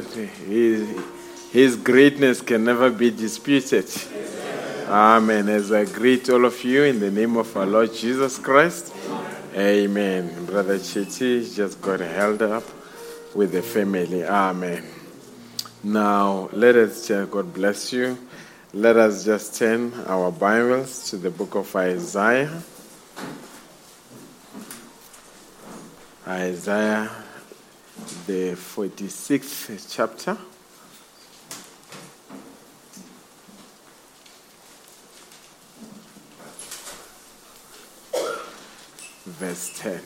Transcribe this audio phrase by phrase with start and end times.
[0.00, 1.04] that his,
[1.50, 3.86] his greatness can never be disputed?
[4.86, 5.48] Amen.
[5.48, 8.94] As I greet all of you in the name of our Lord Jesus Christ.
[9.54, 10.46] Amen.
[10.46, 12.64] Brother Chiti just got held up
[13.34, 14.24] with the family.
[14.24, 14.84] Amen.
[15.82, 18.18] Now, let us God bless you.
[18.72, 22.62] Let us just turn our Bibles to the book of Isaiah.
[26.26, 27.10] Isaiah,
[28.26, 30.36] the 46th chapter.
[39.24, 40.00] Verse 10.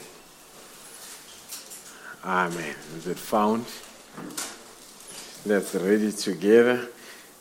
[2.24, 2.74] Amen.
[2.96, 3.64] Is it found?
[5.44, 6.88] Let's read it together.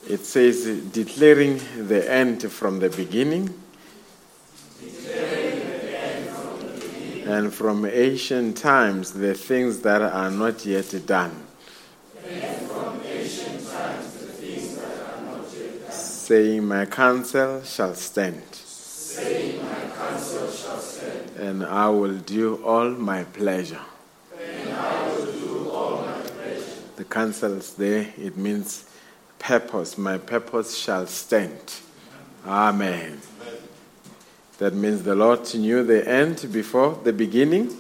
[0.07, 3.53] It says, declaring the end from the beginning
[7.31, 11.31] and from ancient times the things that are not yet done.
[15.90, 18.44] Saying, My counsel shall stand.
[21.40, 23.80] And I will do all my pleasure.
[26.97, 28.90] The counsels there, it means
[29.40, 29.97] purpose.
[29.97, 31.80] My purpose shall stand.
[32.46, 33.22] Amen.
[34.61, 37.75] That means the Lord knew the end before the beginning.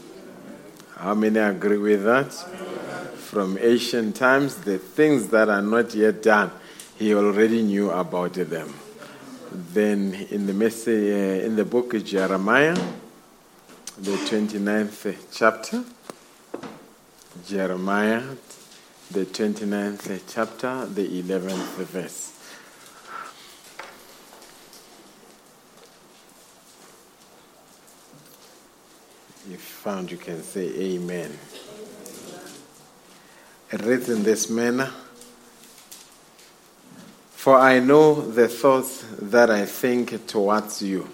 [0.97, 2.33] How many agree with that?
[2.33, 6.49] From ancient times, the things that are not yet done,
[6.97, 8.73] He already knew about them.
[9.51, 12.73] Then in the message, uh, in the book of Jeremiah,
[13.99, 15.83] the 29th chapter,
[17.45, 18.23] Jeremiah,
[19.11, 22.30] the 29th chapter, the 11th verse.
[29.51, 31.37] You found, you can say Amen.
[33.69, 34.91] It reads in this manner
[37.31, 41.09] For I know the thoughts that I think towards you.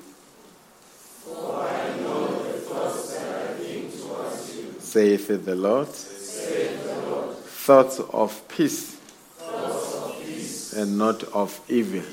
[4.79, 5.87] Saith the Lord.
[5.87, 8.97] Thoughts of peace,
[10.73, 12.03] and not of evil,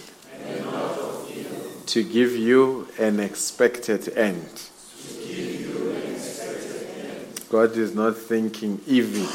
[1.86, 4.70] to give you an expected end.
[7.54, 9.28] God is not thinking evil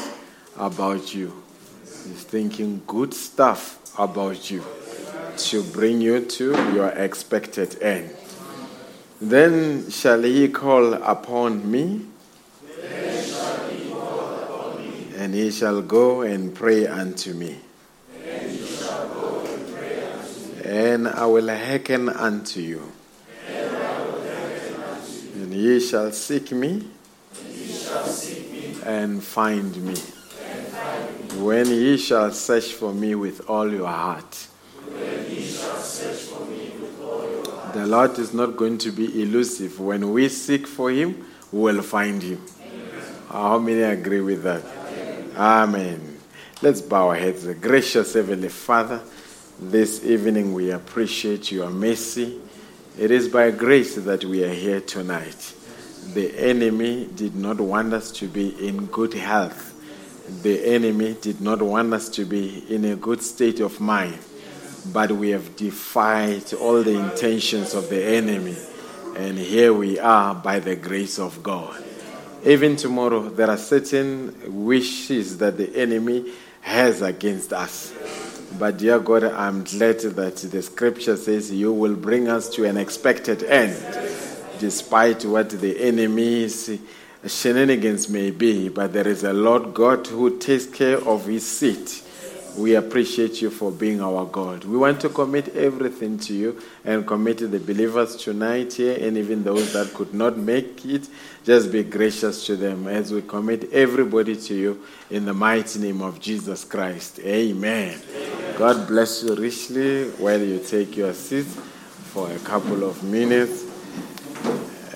[0.57, 1.41] about you.
[1.83, 4.61] He's thinking good stuff about you
[5.37, 8.13] to bring you to your expected end.
[9.21, 12.07] Then shall he call upon me,
[15.15, 17.57] and he shall go and pray unto me.
[20.65, 22.91] And I will hearken unto you.
[25.35, 26.98] And ye shall seek me
[28.85, 29.95] and find me.
[31.43, 34.47] When ye shall search for me with all your heart.
[37.73, 39.79] The Lord is not going to be elusive.
[39.79, 42.41] When we seek for him, we will find him.
[43.29, 44.63] How many agree with that?
[45.35, 46.17] Amen.
[46.61, 47.45] Let's bow our heads.
[47.45, 49.01] Gracious Heavenly Father,
[49.59, 52.41] this evening we appreciate your mercy.
[52.97, 55.53] It is by grace that we are here tonight.
[56.13, 59.65] The enemy did not want us to be in good health.
[60.43, 64.17] The enemy did not want us to be in a good state of mind.
[64.93, 68.57] But we have defied all the intentions of the enemy.
[69.17, 71.83] And here we are by the grace of God.
[72.45, 74.33] Even tomorrow, there are certain
[74.65, 77.93] wishes that the enemy has against us.
[78.57, 82.77] But, dear God, I'm glad that the scripture says you will bring us to an
[82.77, 83.75] expected end,
[84.59, 86.79] despite what the enemy's
[87.25, 88.69] shenanigans may be.
[88.69, 92.03] But there is a Lord God who takes care of his seat.
[92.57, 94.65] We appreciate you for being our God.
[94.65, 99.43] We want to commit everything to you and commit the believers tonight here and even
[99.43, 101.07] those that could not make it.
[101.45, 106.01] Just be gracious to them as we commit everybody to you in the mighty name
[106.01, 107.19] of Jesus Christ.
[107.19, 107.97] Amen.
[108.57, 113.78] God bless you richly while you take your seat for a couple of minutes.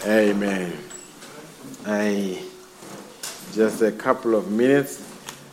[0.05, 0.77] Amen.
[1.85, 2.43] I
[3.53, 5.01] just a couple of minutes.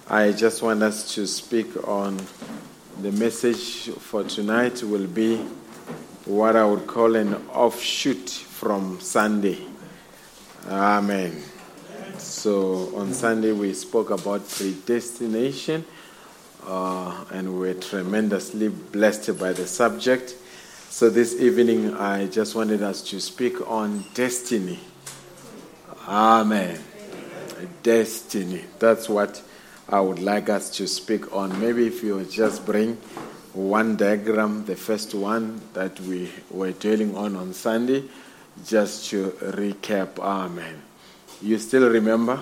[0.08, 2.20] I just want us to speak on
[3.00, 5.36] the message for tonight will be
[6.24, 9.58] what I would call an offshoot from Sunday.
[10.66, 11.40] Amen.
[12.18, 15.84] So on Sunday we spoke about predestination,
[16.66, 20.34] uh, and we were tremendously blessed by the subject.
[20.92, 24.80] So this evening I just wanted us to speak on destiny.
[26.08, 26.80] Amen.
[27.84, 28.64] Destiny.
[28.80, 29.40] That's what
[29.88, 31.58] I would like us to speak on.
[31.60, 32.96] Maybe if you just bring
[33.52, 38.02] one diagram, the first one that we were dwelling on on Sunday,
[38.66, 40.18] just to recap.
[40.18, 40.82] Amen.
[41.40, 42.40] You still remember?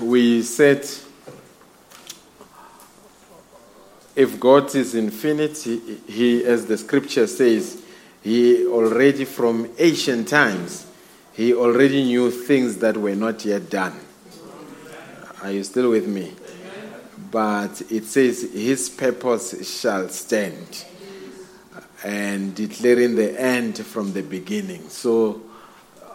[0.00, 0.88] We said
[4.20, 7.82] if God is infinity, He, as the scripture says,
[8.22, 10.86] He already from ancient times,
[11.32, 13.98] He already knew things that were not yet done.
[15.42, 16.34] Are you still with me?
[17.30, 20.84] But it says, His purpose shall stand,
[22.04, 24.90] and declaring the end from the beginning.
[24.90, 25.40] So,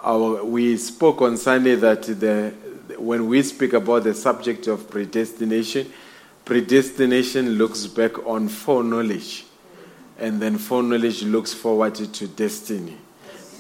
[0.04, 2.54] our, we spoke on Sunday that the,
[3.00, 5.92] when we speak about the subject of predestination,
[6.46, 9.46] predestination looks back on foreknowledge,
[10.20, 12.98] and then foreknowledge looks forward to destiny.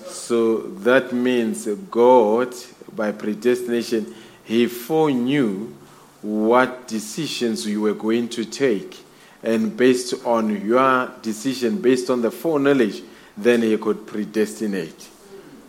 [0.08, 2.56] So that means God,
[2.96, 5.74] by predestination, He foreknew
[6.22, 8.98] what decisions you were going to take.
[9.44, 13.04] And based on your decision, based on the foreknowledge,
[13.38, 15.10] then He could predestinate.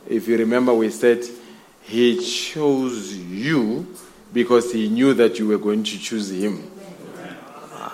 [0.09, 1.25] If you remember, we said
[1.83, 3.87] He chose you
[4.33, 6.71] because He knew that you were going to choose Him.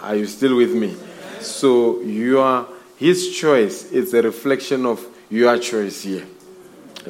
[0.03, 0.97] Are you still with me?
[1.41, 2.67] So your
[2.97, 6.27] his choice is a reflection of your choice here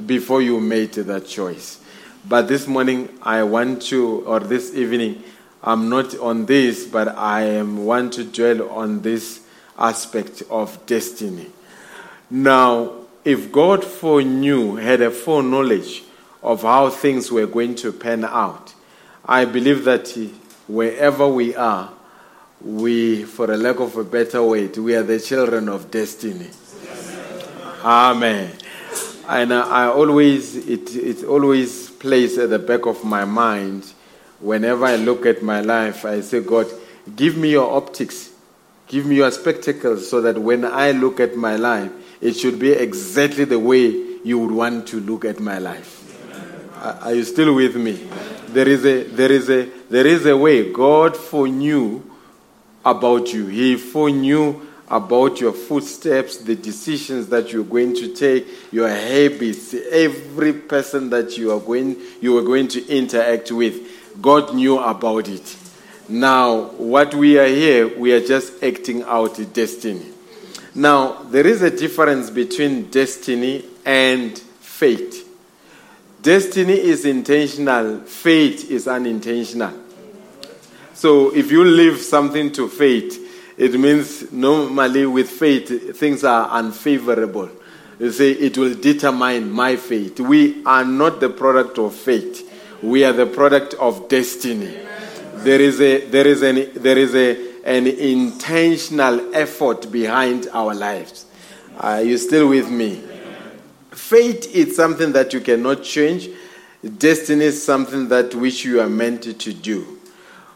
[0.04, 1.80] before you made that choice.
[2.28, 5.24] But this morning I want to or this evening
[5.62, 9.40] I'm not on this but I am want to dwell on this
[9.78, 11.46] aspect of destiny.
[12.30, 12.92] Now,
[13.24, 16.02] if God foreknew had a foreknowledge
[16.42, 18.74] of how things were going to pan out,
[19.24, 20.14] I believe that
[20.66, 21.90] wherever we are
[22.64, 26.48] we, for a lack of a better word, we are the children of destiny.
[27.84, 28.52] Amen.
[29.28, 33.92] And I always, it, it always plays at the back of my mind.
[34.40, 36.66] Whenever I look at my life, I say, God,
[37.16, 38.30] give me your optics,
[38.86, 42.72] give me your spectacles, so that when I look at my life, it should be
[42.72, 43.86] exactly the way
[44.22, 45.98] you would want to look at my life.
[47.02, 48.08] Are you still with me?
[48.48, 52.02] There is a, there is a, there is a way God foreknew
[52.84, 53.46] about you.
[53.46, 60.52] He foreknew about your footsteps, the decisions that you're going to take, your habits, every
[60.52, 64.20] person that you are going you are going to interact with.
[64.20, 65.56] God knew about it.
[66.08, 70.06] Now, what we are here, we are just acting out destiny.
[70.74, 75.14] Now, there is a difference between destiny and fate.
[76.20, 79.72] Destiny is intentional, fate is unintentional.
[81.02, 83.18] So if you leave something to fate,
[83.56, 87.50] it means normally with fate things are unfavorable.
[87.98, 90.20] You say it will determine my fate.
[90.20, 92.44] We are not the product of fate.
[92.84, 94.78] We are the product of destiny.
[95.38, 97.30] There is a there is an there is a
[97.64, 101.26] an intentional effort behind our lives.
[101.80, 103.02] Are you still with me?
[103.90, 106.28] Fate is something that you cannot change.
[106.98, 109.98] Destiny is something that which you are meant to do.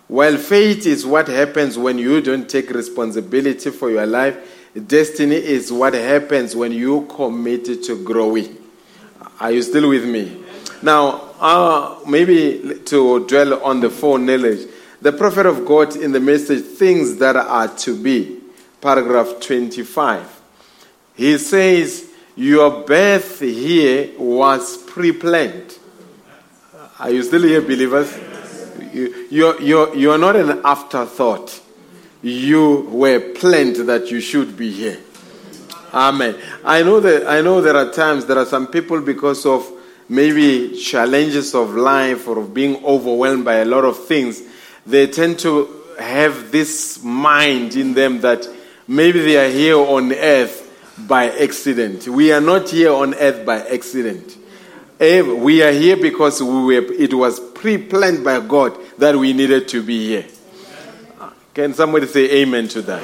[0.08, 4.38] While fate is what happens when you don't take responsibility for your life,
[4.86, 8.56] destiny is what happens when you commit to growing.
[9.40, 10.44] Are you still with me?
[10.80, 14.68] Now, uh, maybe to dwell on the foreknowledge,
[15.02, 18.40] the prophet of God in the message, things that are to be,
[18.80, 20.40] paragraph 25,
[21.16, 25.78] he says, Your birth here was pre planned.
[26.98, 28.16] Are you still here, believers?
[28.92, 31.60] You, you're, you're, you're not an afterthought.
[32.22, 34.98] You were planned that you should be here.
[35.92, 36.36] Amen.
[36.64, 39.70] I know that I know there are times there are some people because of
[40.08, 44.42] maybe challenges of life or of being overwhelmed by a lot of things,
[44.86, 45.68] they tend to
[45.98, 48.46] have this mind in them that
[48.86, 50.62] maybe they are here on earth
[50.98, 52.06] by accident.
[52.08, 54.36] We are not here on earth by accident.
[54.98, 59.66] We are here because we were, it was pre planned by God that we needed
[59.66, 60.26] to be here.
[61.52, 63.02] Can somebody say amen to that?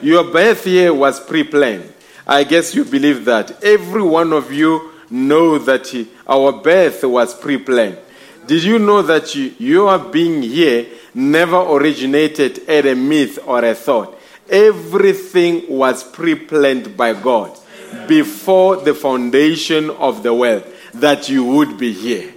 [0.00, 1.92] Your birth here was pre planned.
[2.24, 3.64] I guess you believe that.
[3.64, 5.92] Every one of you know that
[6.28, 7.98] our birth was pre planned.
[8.46, 13.74] Did you know that you, your being here never originated at a myth or a
[13.74, 14.16] thought?
[14.48, 17.58] Everything was pre planned by God
[18.06, 22.35] before the foundation of the world that you would be here.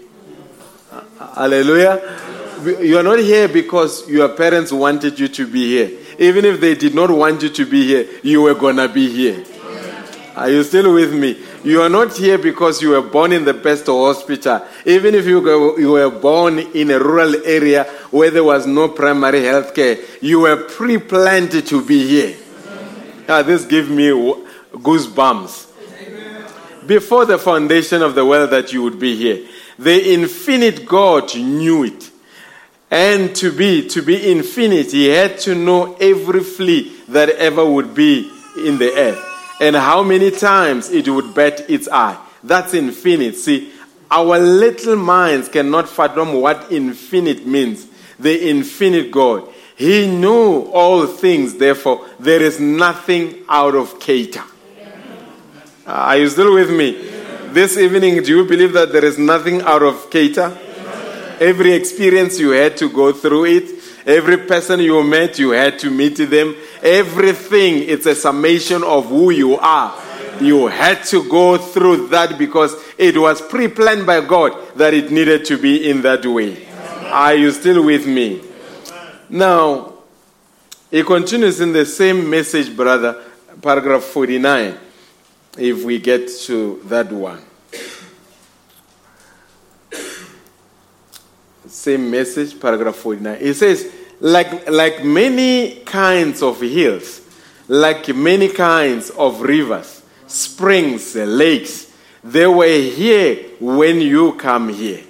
[1.35, 2.01] Hallelujah.
[2.81, 5.91] You are not here because your parents wanted you to be here.
[6.19, 9.09] Even if they did not want you to be here, you were going to be
[9.09, 9.45] here.
[10.35, 11.37] Are you still with me?
[11.63, 14.65] You are not here because you were born in the best hospital.
[14.85, 19.73] Even if you were, born in a rural area where there was no primary health
[19.75, 22.37] care, you were pre planned to be here.
[23.27, 24.09] Ah, this gives me
[24.73, 25.67] goosebumps.
[26.87, 29.45] Before the foundation of the world, that you would be here.
[29.79, 32.11] The infinite God knew it.
[32.91, 37.95] And to be to be infinite, he had to know every flea that ever would
[37.95, 39.23] be in the earth,
[39.61, 42.17] and how many times it would bat its eye.
[42.43, 43.35] That's infinite.
[43.35, 43.71] See,
[44.11, 47.87] our little minds cannot fathom what infinite means.
[48.17, 49.47] The infinite God.
[49.75, 54.43] He knew all things, therefore, there is nothing out of Cater.
[55.85, 56.97] Are you still with me?
[57.51, 60.55] This evening, do you believe that there is nothing out of Cater?
[61.39, 63.69] Every experience you had to go through it.
[64.05, 66.55] Every person you met, you had to meet them.
[66.83, 69.99] Everything, it's a summation of who you are.
[70.39, 75.09] You had to go through that because it was pre planned by God that it
[75.09, 76.67] needed to be in that way.
[77.05, 78.43] Are you still with me?
[79.27, 79.93] Now,
[80.91, 83.23] he continues in the same message, brother,
[83.59, 84.77] paragraph 49,
[85.57, 87.41] if we get to that one.
[91.67, 93.37] Same message, paragraph 49.
[93.39, 97.21] It says, like, like many kinds of hills,
[97.67, 105.03] like many kinds of rivers, springs, lakes, they were here when you come here.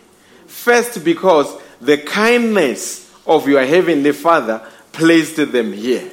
[0.46, 6.12] First, because the kindness of your heavenly Father placed them here.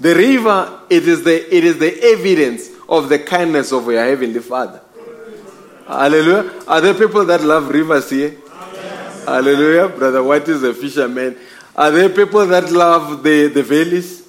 [0.00, 4.40] The river, it is the, it is the evidence of the kindness of your heavenly
[4.40, 4.80] Father.
[5.86, 6.52] Hallelujah.
[6.68, 8.36] Are there people that love rivers here?
[9.24, 9.88] Hallelujah.
[9.88, 11.36] Brother White is a fisherman.
[11.76, 14.28] Are there people that love the, the valleys?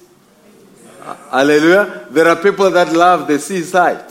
[1.30, 2.06] Hallelujah.
[2.10, 4.04] There are people that love the seaside.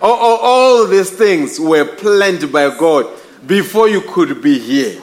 [0.00, 3.06] All, all, all these things were planned by God
[3.46, 5.02] before you could be here.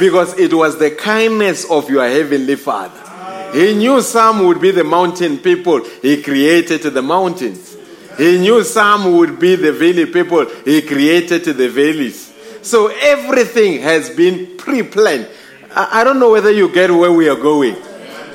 [0.00, 3.03] Because it was the kindness of your heavenly Father.
[3.54, 5.84] He knew some would be the mountain people.
[6.02, 7.76] He created the mountains.
[8.18, 10.44] He knew some would be the valley people.
[10.64, 12.32] He created the valleys.
[12.62, 15.28] So everything has been pre planned.
[15.70, 17.76] I, I don't know whether you get where we are going.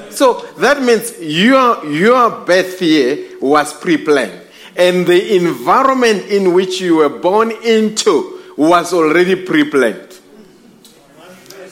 [0.09, 4.47] So that means your, your birth here was pre planned.
[4.77, 10.17] And the environment in which you were born into was already pre planned.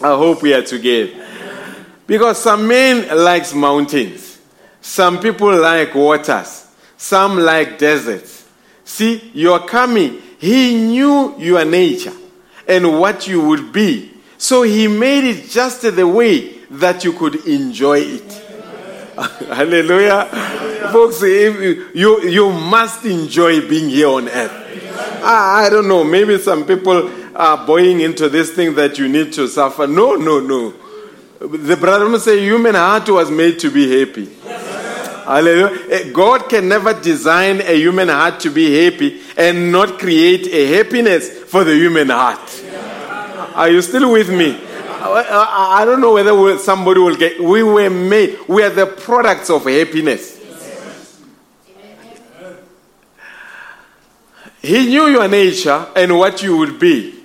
[0.01, 1.26] I hope we are together.
[2.07, 4.39] Because some men likes mountains.
[4.81, 6.65] Some people like waters.
[6.95, 8.47] Some like deserts.
[8.85, 10.21] See, you're coming.
[10.39, 12.13] He knew your nature
[12.67, 14.13] and what you would be.
[14.37, 18.31] So he made it just the way that you could enjoy it.
[19.17, 20.25] Hallelujah.
[20.91, 24.51] Folks, if you, you, you must enjoy being here on earth.
[25.23, 29.33] I, I don't know, maybe some people are buying into this thing that you need
[29.33, 29.87] to suffer.
[29.87, 30.73] No, no, no.
[31.39, 34.25] The brother must say human heart was made to be happy.
[35.23, 35.77] Hallelujah.
[35.91, 40.77] Eh, God can never design a human heart to be happy and not create a
[40.77, 42.39] happiness for the human heart.
[43.53, 44.57] Are you still with me?
[44.99, 47.39] I don't know whether somebody will get.
[47.39, 48.39] We were made.
[48.47, 50.35] We are the products of happiness.
[54.61, 57.23] He knew your nature and what you would be.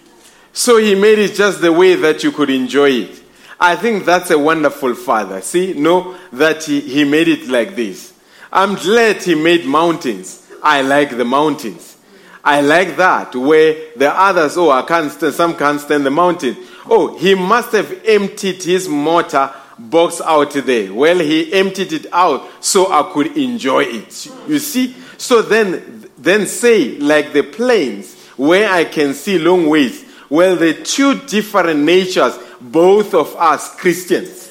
[0.52, 3.21] So he made it just the way that you could enjoy it.
[3.62, 5.40] I think that's a wonderful father.
[5.40, 8.12] See, know that he, he made it like this.
[8.52, 10.50] I'm glad he made mountains.
[10.64, 11.96] I like the mountains.
[12.42, 16.56] I like that where the others, oh, I can't stand, some can't stand the mountain.
[16.86, 20.92] Oh, he must have emptied his mortar box out there.
[20.92, 24.26] Well, he emptied it out so I could enjoy it.
[24.48, 24.96] You see?
[25.18, 30.04] So then, then say, like the plains where I can see long ways.
[30.28, 32.36] Well, the two different natures,
[32.70, 34.50] both of us Christians.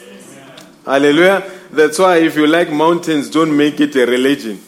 [0.86, 1.50] Hallelujah.
[1.72, 4.60] That's why if you like mountains, don't make it a religion.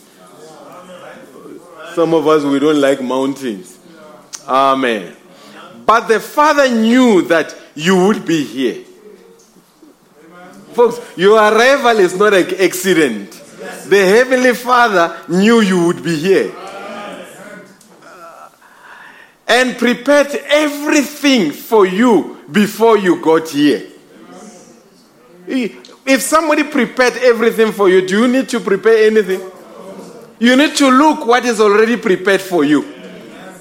[1.94, 3.78] Some of us, we don't like mountains.
[4.48, 5.16] Amen.
[5.86, 8.84] But the Father knew that you would be here.
[10.74, 13.32] Folks, your arrival is not an accident.
[13.88, 16.52] The Heavenly Father knew you would be here
[19.48, 23.88] and prepared everything for you before you got here.
[25.48, 29.42] If somebody prepared everything for you, do you need to prepare anything?
[30.40, 32.84] You need to look what is already prepared for you.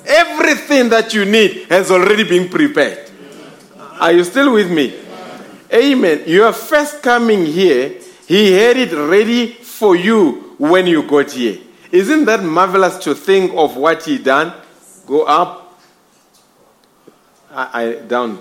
[0.05, 3.11] Everything that you need has already been prepared.
[4.01, 4.99] Are you still with me?
[5.73, 6.25] Amen.
[6.27, 11.59] Your first coming here, he had it ready for you when you got here.
[11.93, 14.53] Isn't that marvelous to think of what he done?
[15.07, 15.79] Go up,
[17.51, 18.39] I, I down.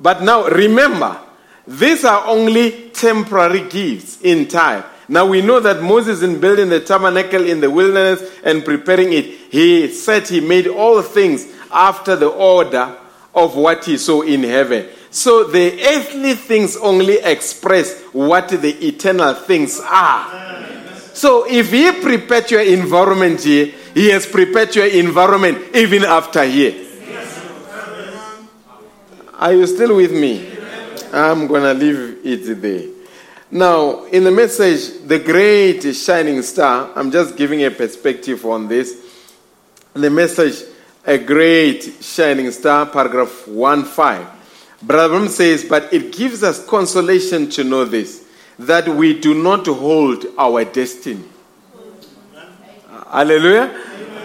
[0.00, 1.18] But now remember,
[1.66, 4.84] these are only temporary gifts in time.
[5.08, 9.24] Now we know that Moses, in building the tabernacle in the wilderness and preparing it,
[9.24, 12.96] he said he made all things after the order
[13.34, 14.88] of what he saw in heaven.
[15.10, 20.64] So the earthly things only express what the eternal things are.
[21.14, 26.85] So if he prepared your environment here, he has prepared your environment even after here.
[29.38, 30.56] Are you still with me?
[31.12, 32.88] I'm going to leave it there.
[33.50, 38.96] Now, in the message, the great shining star, I'm just giving a perspective on this.
[39.92, 40.66] The message,
[41.04, 44.26] a great shining star, paragraph 1 5.
[44.82, 48.26] Brother says, But it gives us consolation to know this,
[48.58, 51.24] that we do not hold our destiny.
[53.10, 53.68] Hallelujah.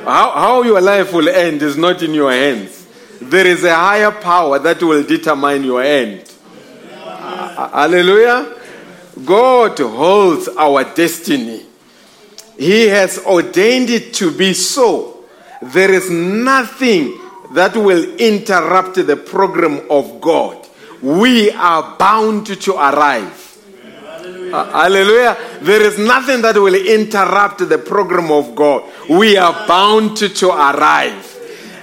[0.06, 2.81] How, how your life will end is not in your hands.
[3.22, 6.28] There is a higher power that will determine your end.
[7.72, 8.56] Hallelujah.
[9.24, 11.66] God holds our destiny.
[12.58, 15.24] He has ordained it to be so.
[15.62, 17.20] There is nothing
[17.54, 20.68] that will interrupt the program of God.
[21.02, 23.38] We are bound to arrive.
[24.52, 25.38] Hallelujah.
[25.62, 28.84] There is nothing that will interrupt the program of God.
[29.10, 31.31] We are bound to arrive.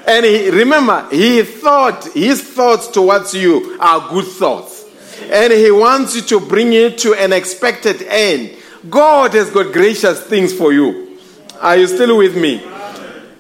[0.09, 4.87] And he, remember, he thought, his thoughts towards you are good thoughts.
[5.31, 8.57] And he wants you to bring it to an expected end.
[8.89, 11.19] God has got gracious things for you.
[11.61, 12.65] Are you still with me?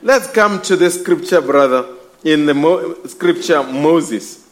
[0.03, 1.87] Let's come to the scripture, brother,
[2.23, 4.47] in the Mo- scripture Moses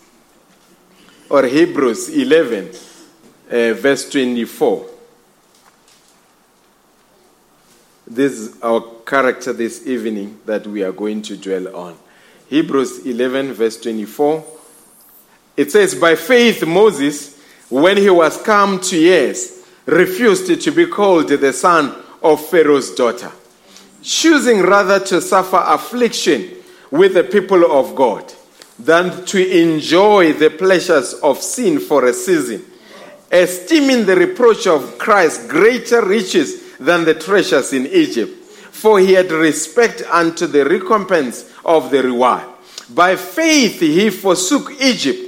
[1.29, 2.69] or Hebrews 11,
[3.51, 4.89] uh, verse 24.
[8.07, 11.99] This is our character this evening that we are going to dwell on.
[12.49, 14.45] Hebrews 11, verse 24.
[15.57, 21.29] It says, By faith, Moses, when he was come to years, refused to be called
[21.29, 23.31] the son of Pharaoh's daughter,
[24.03, 26.51] choosing rather to suffer affliction
[26.91, 28.33] with the people of God
[28.79, 32.65] than to enjoy the pleasures of sin for a season,
[33.33, 38.46] esteeming the reproach of Christ greater riches than the treasures in Egypt.
[38.77, 42.45] For he had respect unto the recompense of the reward.
[42.91, 45.19] By faith he forsook Egypt,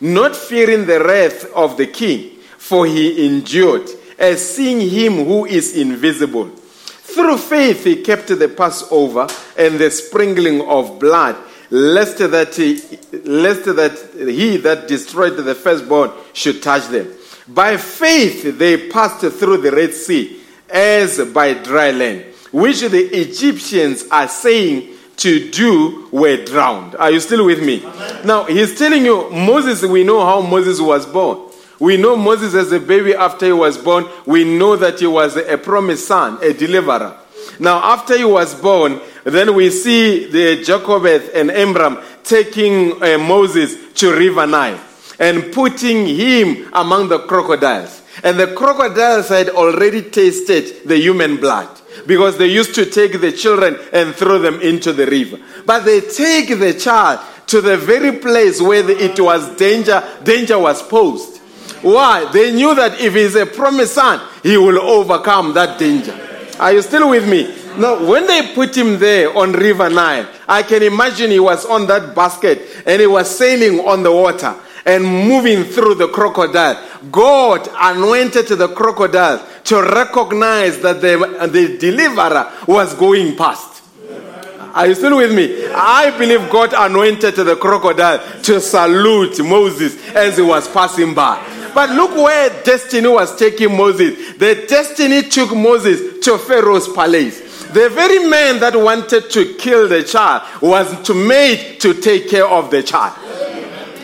[0.00, 5.76] not fearing the wrath of the king, for he endured, as seeing him who is
[5.76, 6.48] invisible.
[6.48, 11.36] Through faith he kept the Passover and the sprinkling of blood,
[11.70, 12.80] lest that he,
[13.24, 17.08] lest that he that destroyed the firstborn should touch them.
[17.48, 24.04] By faith they passed through the Red Sea as by dry land, which the Egyptians
[24.10, 26.94] are saying to do were drowned.
[26.96, 27.84] Are you still with me?
[27.84, 28.26] Amen.
[28.26, 31.50] Now, he's telling you, Moses, we know how Moses was born.
[31.80, 34.06] We know Moses as a baby after he was born.
[34.26, 37.16] We know that he was a promised son, a deliverer.
[37.60, 43.92] Now, after he was born, then we see the Jochebed and Amram taking uh, Moses
[43.94, 44.78] to River Nile
[45.18, 48.02] and putting him among the crocodiles.
[48.22, 51.68] And the crocodiles had already tasted the human blood
[52.06, 55.38] because they used to take the children and throw them into the river.
[55.64, 60.82] But they take the child to the very place where it was danger, danger was
[60.82, 61.38] posed.
[61.82, 62.30] Why?
[62.32, 66.18] They knew that if he's a promised son, he will overcome that danger.
[66.58, 67.54] Are you still with me?
[67.78, 71.86] Now, when they put him there on River Nile, I can imagine he was on
[71.86, 74.56] that basket and he was sailing on the water
[74.88, 76.82] and moving through the crocodile.
[77.12, 83.82] God anointed the crocodile to recognize that the, the deliverer was going past.
[84.74, 85.66] Are you still with me?
[85.66, 91.36] I believe God anointed the crocodile to salute Moses as he was passing by.
[91.74, 94.36] But look where destiny was taking Moses.
[94.38, 97.64] The destiny took Moses to Pharaoh's palace.
[97.66, 102.46] The very man that wanted to kill the child was to made to take care
[102.46, 103.14] of the child.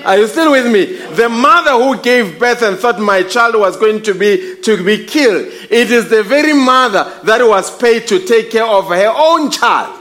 [0.05, 0.85] Are you still with me?
[1.15, 5.07] The mother who gave birth and thought my child was going to be to be
[5.07, 5.47] killed.
[5.71, 9.99] It is the very mother that was paid to take care of her own child.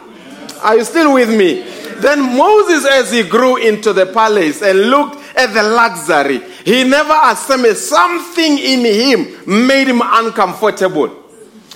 [0.62, 1.62] Are you still with me?
[2.02, 7.18] Then Moses, as he grew into the palace and looked at the luxury, he never
[7.24, 11.24] assumed something in him made him uncomfortable.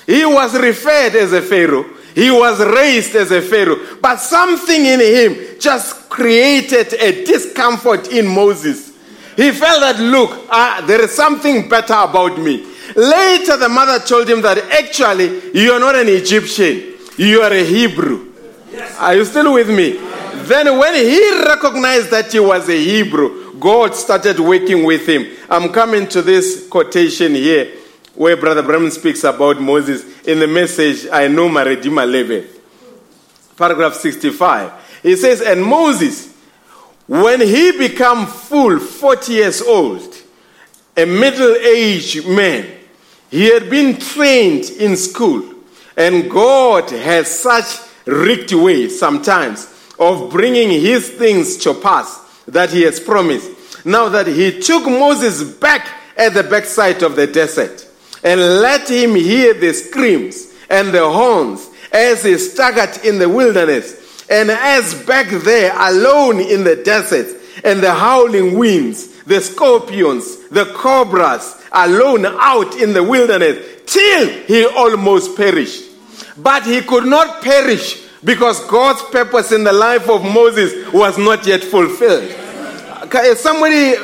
[0.05, 1.85] He was referred as a Pharaoh.
[2.17, 3.77] He was raised as a Pharaoh.
[4.01, 8.91] But something in him just created a discomfort in Moses.
[9.35, 12.65] He felt that, look, uh, there is something better about me.
[12.95, 17.63] Later, the mother told him that actually, you are not an Egyptian, you are a
[17.63, 18.33] Hebrew.
[18.71, 18.97] Yes.
[18.97, 19.99] Are you still with me?
[20.47, 25.37] Then, when he recognized that he was a Hebrew, God started working with him.
[25.51, 27.76] I'm coming to this quotation here
[28.17, 32.59] where Brother Branham speaks about Moses in the message, I know my Redeemer liveth.
[33.55, 34.71] Paragraph 65.
[35.03, 36.33] He says, And Moses,
[37.05, 40.17] when he became full 40 years old,
[40.97, 42.67] a middle aged man,
[43.29, 45.53] he had been trained in school,
[45.95, 52.81] and God has such rigged way sometimes of bringing his things to pass that he
[52.81, 53.85] has promised.
[53.85, 57.86] Now that he took Moses back at the backside of the desert
[58.23, 64.25] and let him hear the screams and the horns as he staggered in the wilderness,
[64.29, 67.27] and as back there alone in the desert,
[67.63, 74.65] and the howling winds, the scorpions, the cobras, alone out in the wilderness, till he
[74.65, 75.85] almost perished.
[76.37, 81.47] But he could not perish because God's purpose in the life of Moses was not
[81.47, 82.29] yet fulfilled.
[83.37, 83.95] Somebody,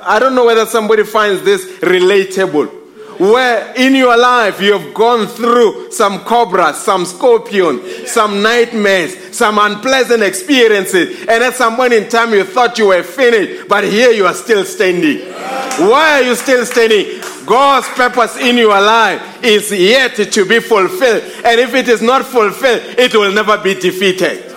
[0.00, 2.79] I don't know whether somebody finds this relatable
[3.20, 9.58] where in your life you have gone through some cobras, some scorpion, some nightmares, some
[9.58, 14.10] unpleasant experiences, and at some point in time you thought you were finished, but here
[14.10, 15.18] you are still standing.
[15.18, 17.20] Why are you still standing?
[17.44, 22.24] God's purpose in your life is yet to be fulfilled, and if it is not
[22.24, 24.50] fulfilled, it will never be defeated.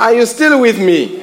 [0.00, 1.22] Are you still with me?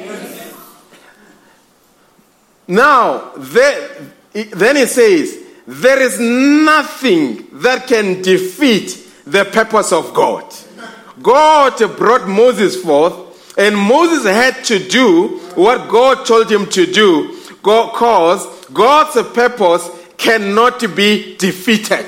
[2.65, 10.53] Now, then, then it says, there is nothing that can defeat the purpose of God.
[11.21, 17.39] God brought Moses forth, and Moses had to do what God told him to do
[17.47, 22.05] because God's purpose cannot be defeated.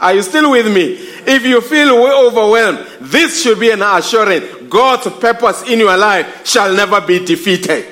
[0.00, 0.94] Are you still with me?
[1.26, 6.74] If you feel overwhelmed, this should be an assurance God's purpose in your life shall
[6.74, 7.84] never be defeated.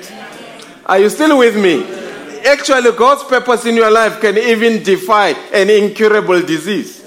[0.85, 2.08] Are you still with me?
[2.45, 6.97] Actually, God's purpose in your life can even defy an incurable disease.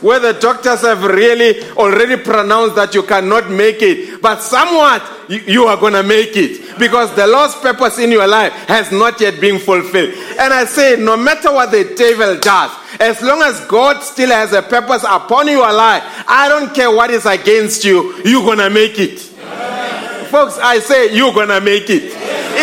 [0.00, 5.64] Where the doctors have really already pronounced that you cannot make it, but somewhat you
[5.64, 9.38] are going to make it because the Lord's purpose in your life has not yet
[9.42, 10.14] been fulfilled.
[10.38, 14.54] And I say, no matter what the devil does, as long as God still has
[14.54, 18.70] a purpose upon your life, I don't care what is against you, you're going to
[18.70, 19.20] make it.
[20.30, 22.19] Folks, I say, you're going to make it.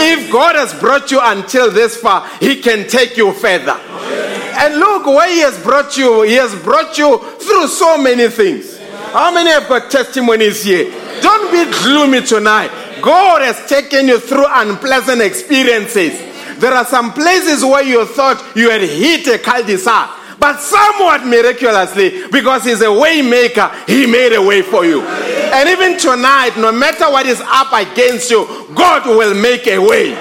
[0.10, 3.74] If God has brought you until this far, He can take you further.
[3.74, 6.24] And look where He has brought you.
[6.24, 8.80] He has brought you through so many things.
[9.12, 10.90] How many have got testimonies here?
[11.22, 12.72] Don't be gloomy tonight.
[13.02, 16.18] God has taken you through unpleasant experiences.
[16.60, 20.10] There are some places where you thought you had hit a cul-de-sac.
[20.40, 25.02] But somewhat miraculously, because he's a way maker, he made a way for you.
[25.02, 28.46] And even tonight, no matter what is up against you,
[28.76, 30.12] God will make a way.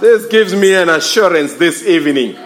[0.00, 2.36] This gives me an assurance this evening.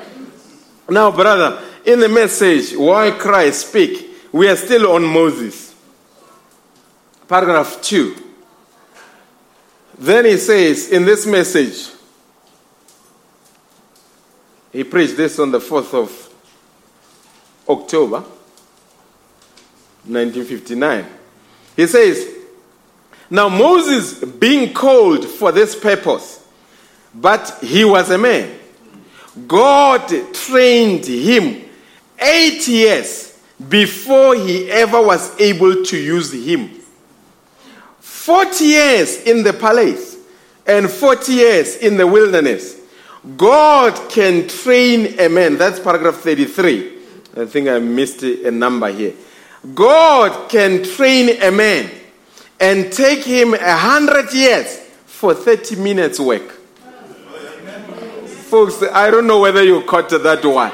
[0.91, 3.51] Now, brother, in the message, Why Cry?
[3.51, 5.75] Speak, we are still on Moses.
[7.27, 8.15] Paragraph 2.
[9.99, 11.96] Then he says in this message,
[14.77, 16.35] he preached this on the 4th of
[17.67, 18.19] October
[20.05, 21.07] 1959.
[21.75, 22.29] He says,
[23.31, 26.47] Now Moses being called for this purpose,
[27.15, 28.55] but he was a man.
[29.49, 31.71] God trained him
[32.21, 36.69] eight years before he ever was able to use him.
[38.01, 40.19] 40 years in the palace
[40.67, 42.76] and 40 years in the wilderness.
[43.35, 45.59] God can train a man.
[45.59, 46.99] That's paragraph 33.
[47.37, 49.15] I think I missed a number here.
[49.75, 51.91] God can train a man
[52.61, 56.53] and take him a hundred years for 30 minutes work.
[58.47, 60.73] Folks, I don't know whether you caught that one.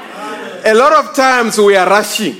[0.65, 2.39] A lot of times we are rushing.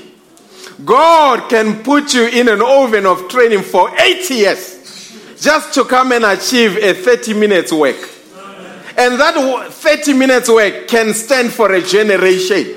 [0.84, 6.12] God can put you in an oven of training for 80 years just to come
[6.12, 8.13] and achieve a 30 minutes work.
[8.96, 12.76] And that 30 minutes work can stand for a generation.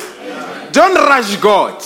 [0.71, 1.83] Don't rush God.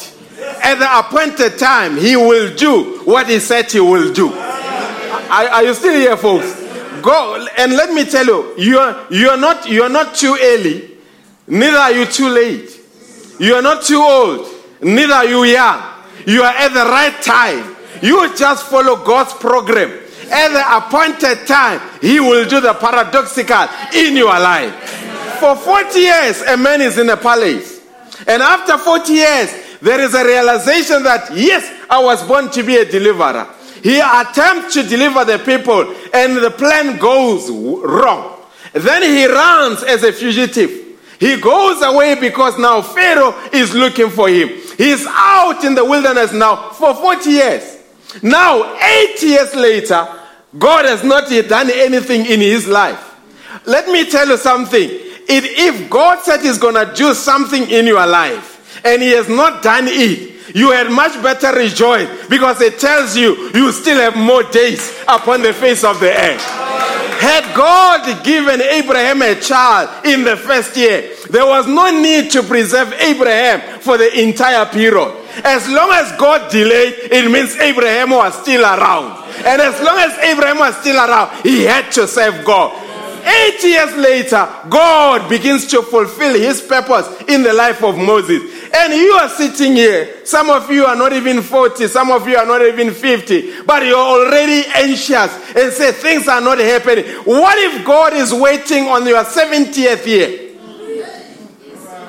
[0.63, 4.31] At the appointed time, He will do what He said He will do.
[4.31, 6.59] Are, are you still here, folks?
[7.01, 10.37] Go and let me tell you, you are you are not you are not too
[10.39, 10.91] early,
[11.47, 12.79] neither are you too late.
[13.39, 14.47] You are not too old,
[14.81, 15.81] neither are you young.
[16.27, 17.75] You are at the right time.
[18.01, 20.00] You just follow God's program.
[20.31, 24.73] At the appointed time, He will do the paradoxical in your life.
[25.39, 27.81] For 40 years, a man is in a palace.
[28.27, 32.77] And after 40 years, there is a realization that, yes, I was born to be
[32.77, 33.47] a deliverer.
[33.83, 38.37] He attempts to deliver the people, and the plan goes wrong.
[38.73, 40.69] Then he runs as a fugitive.
[41.19, 44.49] He goes away because now Pharaoh is looking for him.
[44.77, 47.77] He's out in the wilderness now for 40 years.
[48.21, 50.07] Now, eight years later,
[50.57, 53.07] God has not yet done anything in his life.
[53.65, 54.89] Let me tell you something.
[55.33, 59.63] If God said He's going to do something in your life and He has not
[59.63, 64.43] done it, you had much better rejoice because it tells you you still have more
[64.43, 66.41] days upon the face of the earth.
[67.21, 72.43] Had God given Abraham a child in the first year, there was no need to
[72.43, 75.15] preserve Abraham for the entire period.
[75.43, 79.20] As long as God delayed, it means Abraham was still around.
[79.45, 82.89] And as long as Abraham was still around, he had to serve God.
[83.23, 88.41] Eight years later, God begins to fulfill his purpose in the life of Moses.
[88.73, 90.25] And you are sitting here.
[90.25, 93.85] Some of you are not even 40, some of you are not even 50, but
[93.85, 97.05] you're already anxious and say things are not happening.
[97.25, 100.51] What if God is waiting on your 70th year?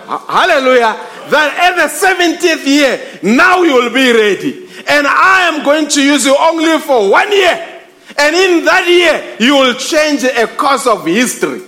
[0.07, 0.99] Hallelujah.
[1.31, 4.62] That at the 70th year, now you will be ready.
[4.89, 7.81] And I am going to use you only for one year.
[8.19, 11.63] And in that year, you will change a course of history.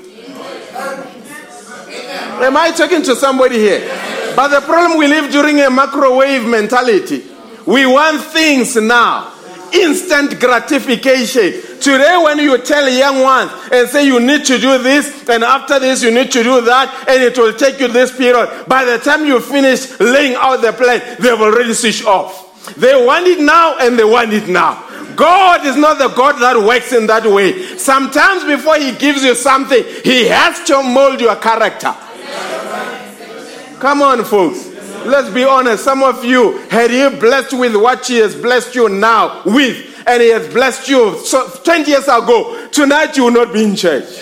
[2.42, 3.80] Am I talking to somebody here?
[4.36, 7.24] But the problem we live during a microwave mentality.
[7.66, 9.32] We want things now.
[9.72, 11.80] Instant gratification.
[11.80, 15.78] Today, when you tell young ones and say you need to do this, and after
[15.78, 18.98] this you need to do that, and it will take you this period, by the
[18.98, 22.43] time you finish laying out the plan, they've already switched off.
[22.76, 24.82] They want it now and they want it now.
[25.16, 27.76] God is not the God that works in that way.
[27.76, 31.94] Sometimes before He gives you something, He has to mold your character.
[33.78, 34.70] Come on, folks.
[35.04, 35.84] Let's be honest.
[35.84, 40.22] Some of you, had He blessed with what He has blessed you now with, and
[40.22, 44.18] He has blessed you so 20 years ago, tonight you will not be in church.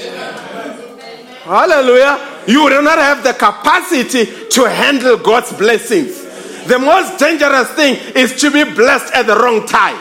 [1.45, 2.45] Hallelujah.
[2.47, 6.22] You will not have the capacity to handle God's blessings.
[6.66, 9.96] The most dangerous thing is to be blessed at the wrong time.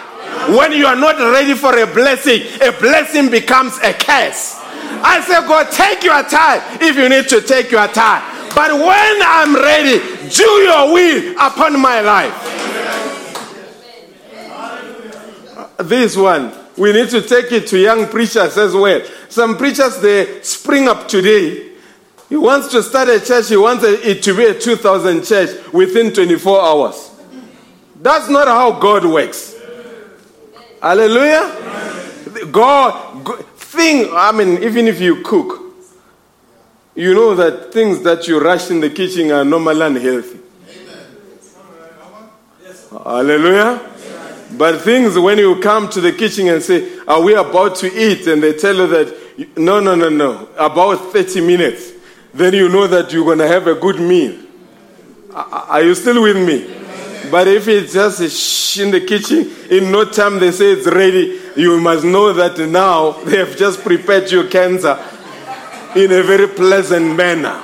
[0.55, 4.57] When you are not ready for a blessing, a blessing becomes a curse.
[5.03, 8.21] I say, God, take your time if you need to take your time.
[8.53, 12.33] But when I'm ready, do your will upon my life.
[15.57, 19.01] Uh, this one, we need to take it to young preachers as well.
[19.29, 21.70] Some preachers, they spring up today.
[22.31, 26.13] He wants to start a church, he wants it to be a 2,000 church within
[26.13, 27.11] 24 hours.
[28.01, 29.53] That's not how God works.
[30.81, 32.47] Hallelujah.
[32.49, 35.75] God, thing, I mean, even if you cook,
[36.95, 40.39] you know that things that you rush in the kitchen are normal and healthy.
[42.91, 43.91] Hallelujah.
[44.57, 48.25] But things when you come to the kitchen and say, Are we about to eat?
[48.27, 51.91] And they tell you that, No, no, no, no, about 30 minutes.
[52.33, 54.37] Then you know that you're going to have a good meal.
[55.33, 56.81] Are you still with me?
[57.29, 61.39] But if it's just shh in the kitchen, in no time they say it's ready,
[61.55, 64.97] you must know that now they have just prepared your cancer
[65.95, 67.61] in a very pleasant manner.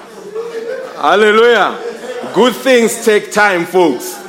[0.95, 1.80] Hallelujah.
[2.34, 4.23] Good things take time, folks.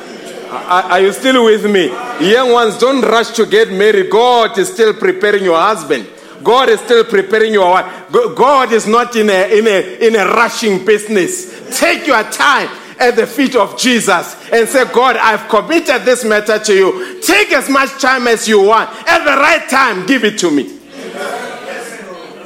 [0.51, 1.89] Are you still with me?
[2.27, 4.11] Young ones, don't rush to get married.
[4.11, 6.09] God is still preparing your husband.
[6.43, 8.13] God is still preparing your wife.
[8.37, 11.79] God is not in a, in a, in a rushing business.
[11.79, 16.59] Take your time at the feet of Jesus and say, God, I've committed this matter
[16.59, 17.21] to you.
[17.23, 18.91] Take as much time as you want.
[19.09, 20.79] At the right time, give it to me.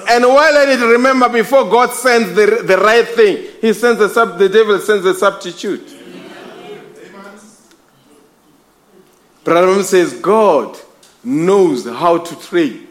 [0.09, 4.09] And while let it remember before God sends the, the right thing, He sends the
[4.09, 5.98] sub, the devil sends a substitute.
[9.44, 10.78] Problem says God
[11.24, 12.88] knows how to train.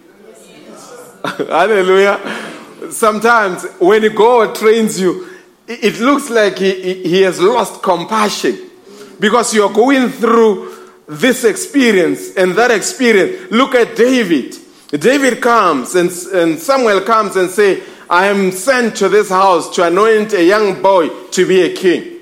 [1.38, 2.20] Hallelujah.
[2.92, 5.28] Sometimes when God trains you,
[5.68, 8.58] it looks like he, he- he has lost compassion
[9.20, 10.74] because you're going through
[11.08, 13.52] this experience and that experience.
[13.52, 14.56] Look at David.
[14.90, 19.88] David comes and, and Samuel comes and say, I am sent to this house to
[19.88, 22.20] anoint a young boy to be a king.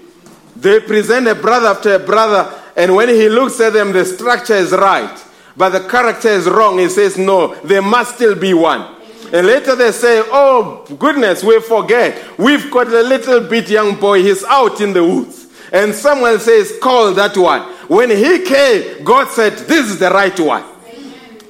[0.56, 4.54] They present a brother after a brother, and when he looks at them, the structure
[4.56, 5.18] is right,
[5.60, 6.80] but the character is wrong.
[6.80, 8.96] He says, No, there must still be one.
[9.34, 12.40] And later they say, Oh, goodness, we forget.
[12.40, 15.48] We've got a little bit young boy, he's out in the woods.
[15.74, 17.64] And someone says, Call that one.
[17.90, 20.64] When he came, God said, This is the right one.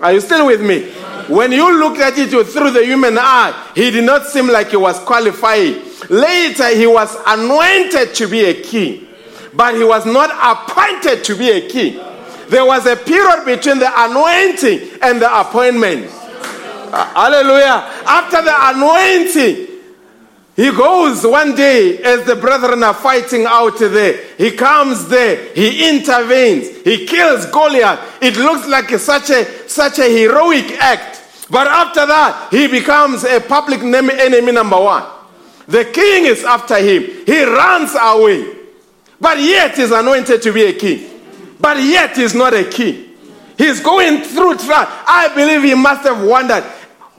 [0.01, 0.89] Are you still with me?
[1.31, 4.77] When you looked at it through the human eye, he did not seem like he
[4.77, 5.83] was qualified.
[6.09, 9.07] Later, he was anointed to be a king,
[9.53, 12.08] but he was not appointed to be a king.
[12.49, 16.07] There was a period between the anointing and the appointment.
[16.91, 17.85] Uh, hallelujah.
[18.05, 19.67] After the anointing,
[20.55, 24.21] he goes one day as the brethren are fighting out there.
[24.37, 25.53] He comes there.
[25.53, 26.81] He intervenes.
[26.83, 27.99] He kills Goliath.
[28.21, 31.47] It looks like such a, such a heroic act.
[31.49, 35.03] But after that, he becomes a public enemy number one.
[35.67, 37.25] The king is after him.
[37.25, 38.55] He runs away.
[39.21, 41.18] But yet is anointed to be a king.
[41.59, 43.15] But yet he's not a king.
[43.57, 44.87] He's going through trial.
[44.87, 46.63] I believe he must have wondered.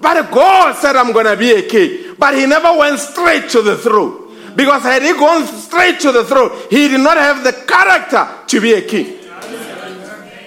[0.01, 2.15] But God said, I'm going to be a king.
[2.19, 4.55] But he never went straight to the throne.
[4.57, 8.61] Because had he gone straight to the throne, he did not have the character to
[8.61, 9.19] be a king.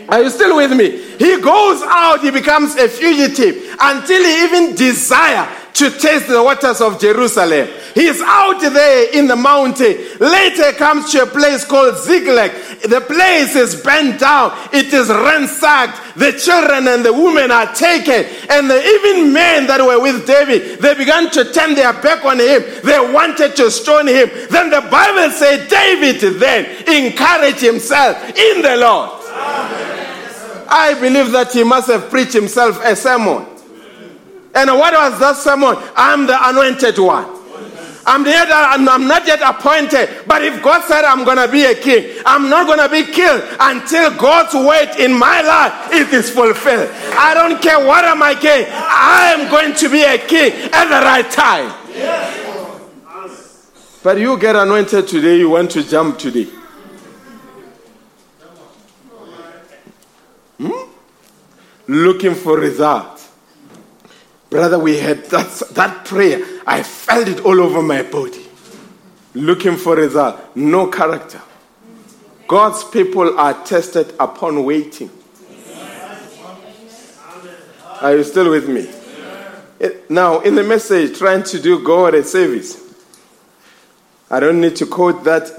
[0.09, 0.97] Are you still with me?
[1.17, 6.81] He goes out, he becomes a fugitive until he even desire to taste the waters
[6.81, 7.69] of Jerusalem.
[7.93, 9.97] He's out there in the mountain.
[10.19, 12.51] Later comes to a place called Ziklag.
[12.81, 14.51] The place is bent down.
[14.73, 16.17] It is ransacked.
[16.17, 18.25] The children and the women are taken.
[18.49, 22.39] And the, even men that were with David, they began to turn their back on
[22.39, 22.63] him.
[22.83, 24.29] They wanted to stone him.
[24.49, 29.19] Then the Bible said David then encouraged himself in the Lord.
[30.75, 33.45] I believe that he must have preached himself a sermon.
[34.55, 35.75] And what was that sermon?
[35.95, 37.42] I'm the anointed one.
[38.05, 41.73] I'm, yet, I'm, not yet appointed, but if God said I'm going to be a
[41.73, 46.29] king, I'm not going to be killed until God's word in my life it is
[46.29, 46.89] fulfilled.
[47.17, 48.65] I don't care what am I king.
[48.69, 51.83] I am going to be a king at the right time.
[54.03, 56.49] But you get anointed today, you want to jump today.
[60.57, 60.89] Hmm?
[61.87, 63.12] Looking for results.
[64.53, 66.45] Brother, we had that, that prayer.
[66.67, 68.45] I felt it all over my body.
[69.33, 70.55] Looking for result.
[70.55, 71.41] No character.
[72.47, 75.09] God's people are tested upon waiting.
[77.99, 78.87] Are you still with me?
[80.07, 82.79] Now, in the message, trying to do God a service.
[84.29, 85.49] I don't need to quote that.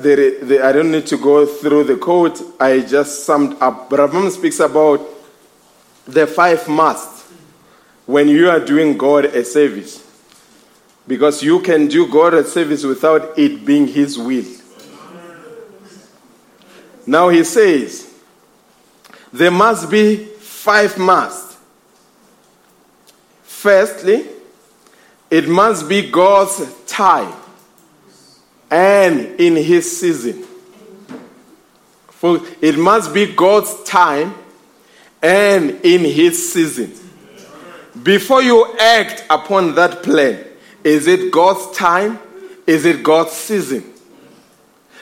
[0.65, 2.41] I don't need to go through the quote.
[2.61, 3.91] I just summed up.
[3.91, 5.01] Branham speaks about
[6.07, 7.14] the five musts
[8.07, 10.03] when you are doing God a service.
[11.07, 14.45] Because you can do God a service without it being His will.
[17.07, 18.11] Now he says,
[19.33, 21.59] there must be five musts.
[23.43, 24.27] Firstly,
[25.31, 27.35] it must be God's time
[28.71, 30.45] and in His season.
[32.09, 34.35] For it must be God's time
[35.23, 37.04] and in His season.
[38.03, 40.45] Before you act upon that plan,
[40.83, 42.19] is it God's time?
[42.67, 43.85] Is it God's season?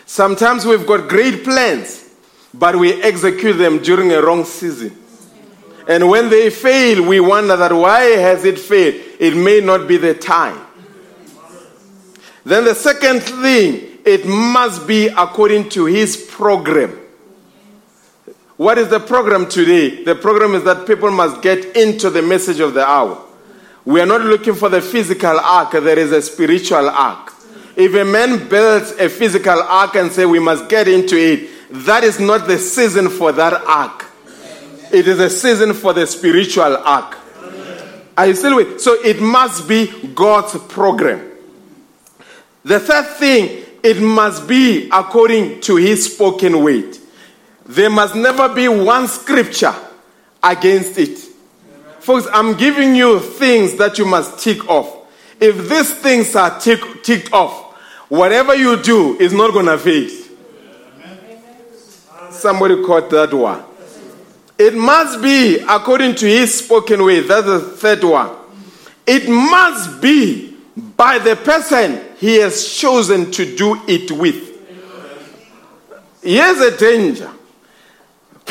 [0.05, 2.11] Sometimes we've got great plans,
[2.52, 4.96] but we execute them during a wrong season.
[5.88, 8.94] And when they fail, we wonder that why has it failed?
[9.19, 10.60] It may not be the time.
[12.44, 16.98] Then the second thing, it must be according to his program.
[18.57, 20.05] What is the program today?
[20.05, 23.21] The program is that people must get into the message of the hour.
[23.85, 27.33] We are not looking for the physical ark, there is a spiritual ark.
[27.75, 32.05] If a man builds a physical ark and say we must get into it, that
[32.05, 34.07] is not the season for that ark.
[34.92, 37.17] It is a season for the spiritual ark.
[38.17, 38.81] Are you still with?
[38.81, 41.31] So it must be God's program.
[42.63, 46.98] The third thing, it must be according to his spoken word.
[47.67, 49.75] There must never be one scripture
[50.42, 51.19] against it.
[52.00, 54.96] Folks, I'm giving you things that you must tick off.
[55.40, 57.75] If these things are tick, ticked off,
[58.08, 60.10] whatever you do is not going to fail.
[62.31, 63.63] Somebody caught that one.
[64.58, 67.21] It must be according to his spoken way.
[67.21, 68.31] That's the third one.
[69.06, 70.56] It must be
[70.96, 74.50] by the person he has chosen to do it with.
[76.23, 77.31] Here's a danger.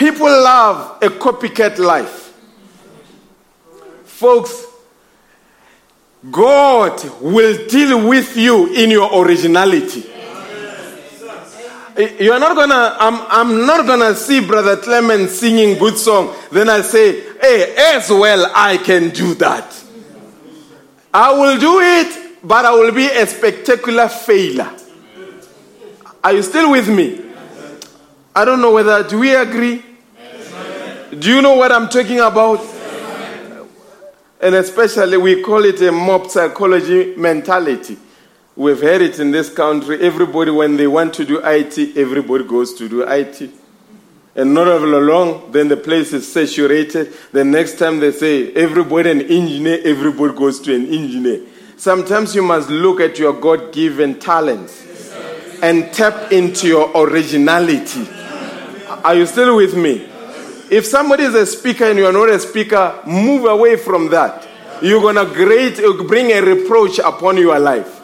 [0.01, 2.33] People love a copycat life.
[4.03, 4.65] Folks,
[6.31, 10.03] God will deal with you in your originality.
[12.19, 16.33] You're not gonna, I'm, I'm not gonna see Brother Clement singing good song.
[16.51, 19.83] Then I say, hey, as well, I can do that.
[21.13, 24.75] I will do it, but I will be a spectacular failure.
[26.23, 27.21] Are you still with me?
[28.33, 29.83] I don't know whether, do we agree?
[31.19, 32.61] Do you know what I'm talking about?
[34.39, 37.97] And especially, we call it a mob psychology mentality.
[38.55, 39.99] We've heard it in this country.
[40.01, 43.51] Everybody, when they want to do IT, everybody goes to do IT.
[44.35, 47.13] And not over long, then the place is saturated.
[47.33, 51.41] The next time they say, everybody an engineer, everybody goes to an engineer.
[51.75, 55.11] Sometimes you must look at your God given talents
[55.61, 58.07] and tap into your originality.
[59.03, 60.10] Are you still with me?
[60.71, 64.47] If somebody is a speaker and you are not a speaker, move away from that.
[64.81, 67.99] You're going to great, uh, bring a reproach upon your life.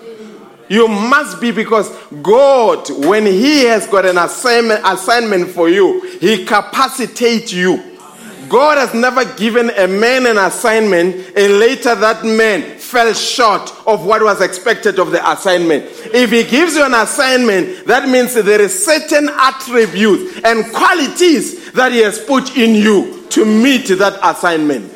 [0.67, 1.89] You must be because
[2.21, 7.81] God, when He has got an assignment, assignment for you, He capacitates you.
[8.49, 14.05] God has never given a man an assignment and later that man fell short of
[14.05, 15.85] what was expected of the assignment.
[16.13, 21.91] If he gives you an assignment, that means there is certain attributes and qualities that
[21.91, 24.91] he has put in you to meet that assignment.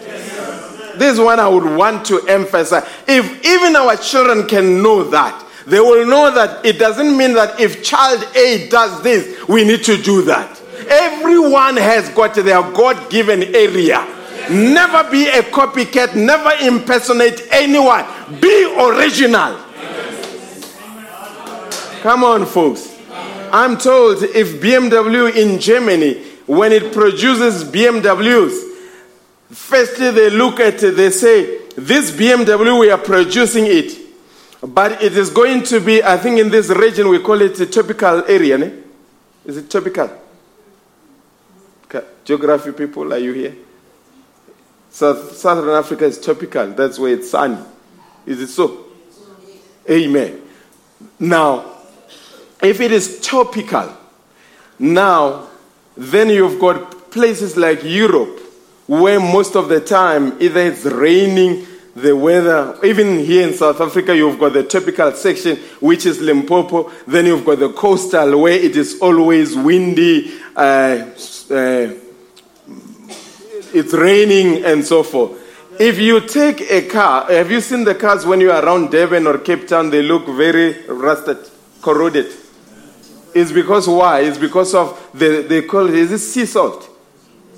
[0.97, 2.87] This is what I would want to emphasize.
[3.07, 7.59] If even our children can know that, they will know that it doesn't mean that
[7.59, 10.61] if child A does this, we need to do that.
[10.87, 14.05] Everyone has got their God given area.
[14.49, 18.05] Never be a copycat, never impersonate anyone.
[18.41, 19.57] Be original.
[22.01, 22.97] Come on, folks.
[23.53, 28.75] I'm told if BMW in Germany, when it produces BMWs,
[29.49, 33.97] firstly they look at it, they say, This BMW, we are producing it.
[34.61, 37.65] But it is going to be, I think in this region we call it a
[37.65, 38.57] tropical area.
[38.57, 38.71] Ne?
[39.45, 40.21] Is it tropical?
[42.23, 43.55] Geography people, are you here?
[44.91, 46.67] South, Southern Africa is tropical.
[46.67, 47.57] That's where it's sunny.
[48.25, 48.85] Is it so?
[49.89, 50.41] Amen.
[51.19, 51.77] Now,
[52.61, 53.97] if it is tropical,
[54.77, 55.47] now,
[55.95, 58.39] then you've got places like Europe
[58.87, 61.65] where most of the time either it's raining,
[61.95, 66.91] the weather, even here in South Africa, you've got the tropical section, which is Limpopo.
[67.07, 71.93] Then you've got the coastal, where it is always windy, uh, uh,
[73.73, 75.37] it's raining, and so forth.
[75.79, 79.25] If you take a car, have you seen the cars when you are around Durban
[79.25, 79.89] or Cape Town?
[79.89, 81.37] They look very rusted,
[81.81, 82.40] corroded.
[83.33, 84.21] It's because why?
[84.21, 86.89] It's because of the they call it is it sea salt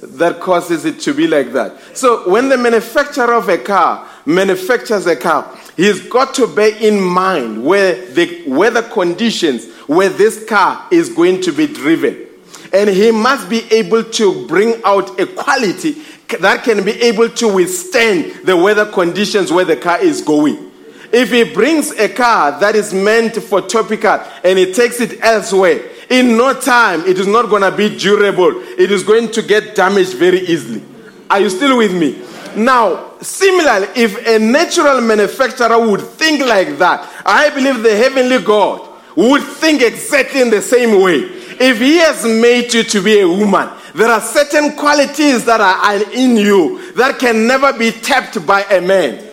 [0.02, 1.80] that causes it to be like that.
[1.96, 7.02] So when the manufacturer of a car manufactures a car, he's got to bear in
[7.02, 12.28] mind where the weather conditions where this car is going to be driven.
[12.74, 16.02] And he must be able to bring out a quality
[16.40, 20.72] that can be able to withstand the weather conditions where the car is going.
[21.14, 25.80] If he brings a car that is meant for tropical and he takes it elsewhere,
[26.10, 28.52] in no time it is not going to be durable.
[28.80, 30.84] It is going to get damaged very easily.
[31.30, 32.20] Are you still with me?
[32.56, 38.90] Now, similarly, if a natural manufacturer would think like that, I believe the heavenly God
[39.16, 41.30] would think exactly in the same way.
[41.60, 46.12] If he has made you to be a woman, there are certain qualities that are
[46.12, 49.33] in you that can never be tapped by a man.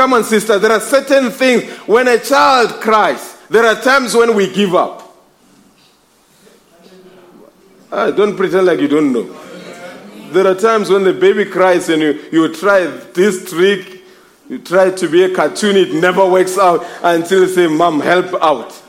[0.00, 0.58] Come on, sister.
[0.58, 5.14] There are certain things when a child cries, there are times when we give up.
[7.92, 9.24] Ah, don't pretend like you don't know.
[10.32, 14.02] There are times when the baby cries and you, you try this trick,
[14.48, 18.42] you try to be a cartoon, it never works out until you say, Mom, help
[18.42, 18.82] out.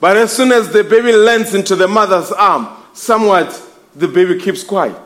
[0.00, 3.62] But as soon as the baby lands into the mother's arm, somewhat
[3.94, 4.96] the baby keeps quiet.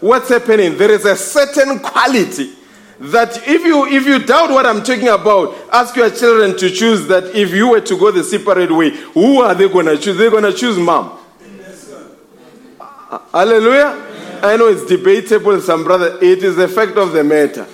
[0.00, 0.76] What's happening?
[0.76, 2.56] There is a certain quality
[3.00, 7.06] that if you if you doubt what I'm talking about, ask your children to choose
[7.06, 10.18] that if you were to go the separate way, who are they gonna choose?
[10.18, 11.18] They're gonna choose mom.
[13.32, 14.06] Hallelujah.
[14.42, 16.18] I know it's debatable, some brother.
[16.22, 17.66] It is the fact of the matter.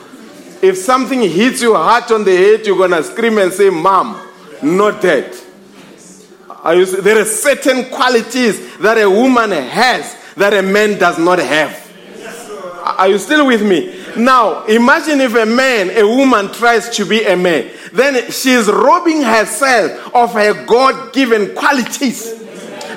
[0.62, 4.20] If something hits you hard on the head, you're gonna scream and say, Mom,
[4.62, 5.42] not that.
[6.66, 11.82] You, there are certain qualities that a woman has that a man does not have.
[12.98, 14.05] Are you still with me?
[14.16, 18.68] Now, imagine if a man, a woman tries to be a man, then she is
[18.68, 22.34] robbing herself of her God given qualities.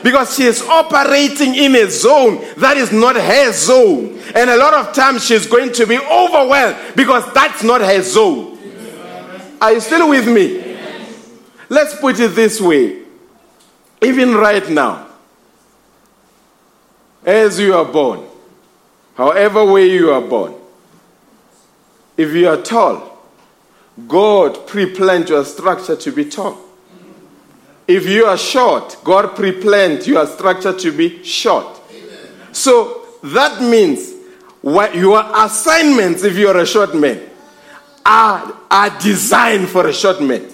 [0.01, 4.17] Because she is operating in a zone that is not her zone.
[4.33, 8.57] And a lot of times she's going to be overwhelmed because that's not her zone.
[9.61, 10.77] Are you still with me?
[11.67, 13.03] Let's put it this way.
[14.01, 15.07] Even right now,
[17.25, 18.25] as you are born,
[19.15, 20.58] however way you are born,
[22.19, 23.17] if you are tall,
[24.05, 26.57] God pre-planned your structure to be tall.
[27.87, 31.79] If you are short, God pre-planned your structure to be short.
[32.51, 34.15] So that means
[34.61, 37.21] what your assignments, if you are a short man,
[38.05, 40.45] are, are designed for a short man.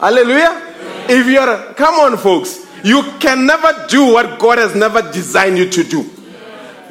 [0.00, 0.74] Hallelujah.
[1.08, 5.70] If you're, come on, folks, you can never do what God has never designed you
[5.70, 6.10] to do.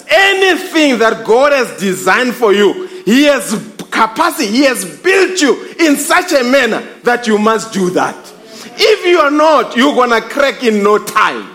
[0.09, 3.51] Anything that God has designed for you, He has
[3.91, 8.15] capacity, He has built you in such a manner that you must do that.
[8.75, 11.53] If you are not, you're gonna crack in no time.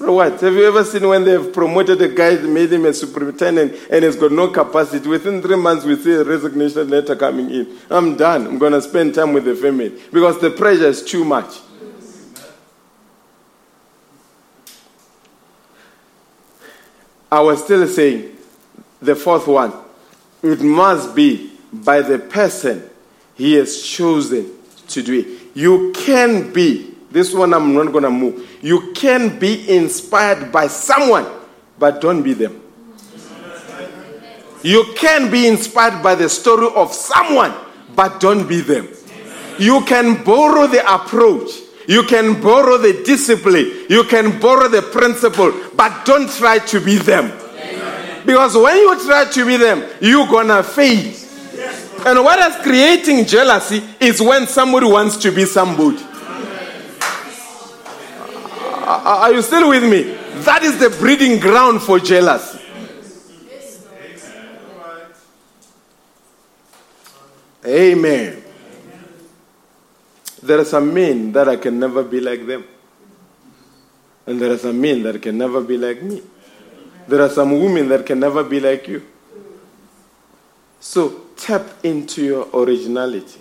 [0.00, 0.40] So what?
[0.40, 4.16] Have you ever seen when they've promoted a guy, made him a superintendent, and he's
[4.16, 5.06] got no capacity?
[5.06, 7.76] Within three months, we see a resignation letter coming in.
[7.90, 8.46] I'm done.
[8.46, 11.58] I'm going to spend time with the family because the pressure is too much.
[17.30, 18.38] I was still saying
[19.02, 19.74] the fourth one.
[20.42, 22.88] It must be by the person
[23.34, 24.50] he has chosen
[24.88, 25.26] to do it.
[25.54, 28.58] You can be, this one I'm not going to move.
[28.62, 31.26] You can be inspired by someone,
[31.78, 32.60] but don't be them.
[34.62, 37.54] You can be inspired by the story of someone,
[37.96, 38.88] but don't be them.
[39.58, 41.50] You can borrow the approach.
[41.86, 43.86] You can borrow the discipline.
[43.88, 47.32] You can borrow the principle, but don't try to be them.
[48.24, 51.14] Because when you try to be them, you're gonna fail.
[52.06, 56.02] And what is creating jealousy is when somebody wants to be somebody.
[58.86, 60.16] Are you still with me?
[60.42, 62.58] That is the breeding ground for jealousy.
[67.66, 68.42] Amen.
[70.42, 72.64] There are some men that I can never be like them.
[74.26, 76.22] And there are some men that can never be like me.
[77.10, 79.02] There are some women that can never be like you.
[80.78, 83.40] So tap into your originality.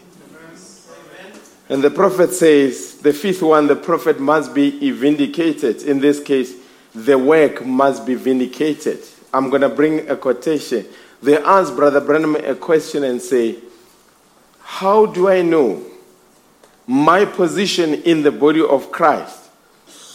[1.69, 5.83] And the prophet says, the fifth one, the prophet must be vindicated.
[5.83, 6.55] In this case,
[6.95, 9.03] the work must be vindicated.
[9.31, 10.87] I'm going to bring a quotation.
[11.21, 13.57] They ask Brother Branham a question and say,
[14.61, 15.85] How do I know
[16.87, 19.47] my position in the body of Christ?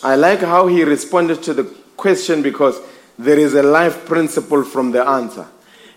[0.03, 1.65] I like how he responded to the
[1.97, 2.81] question because
[3.19, 5.47] there is a life principle from the answer.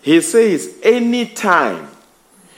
[0.01, 1.89] He says, Anytime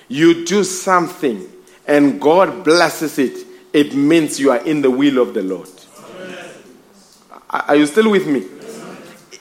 [0.07, 1.47] you do something
[1.87, 5.69] and God blesses it, it means you are in the will of the Lord.
[7.49, 8.45] Are you still with me?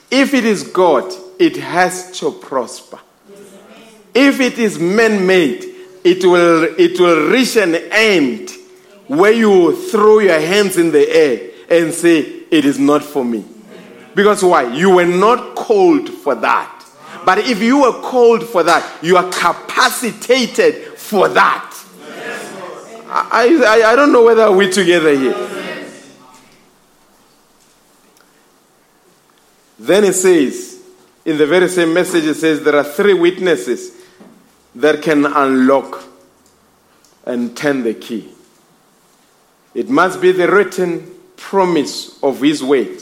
[0.09, 2.99] If it is God, it has to prosper.
[4.13, 5.63] If it is man made,
[6.03, 8.49] it will, it will reach an end
[9.07, 13.45] where you throw your hands in the air and say, It is not for me.
[14.19, 14.63] Because why?
[14.63, 16.85] You were not called for that.
[17.23, 21.73] But if you were called for that, you are capacitated for that.
[23.07, 25.31] I, I, I don't know whether we're together here.
[29.79, 30.83] Then it says,
[31.23, 33.93] in the very same message, it says there are three witnesses
[34.75, 36.03] that can unlock
[37.23, 38.27] and turn the key.
[39.73, 42.99] It must be the written promise of His word,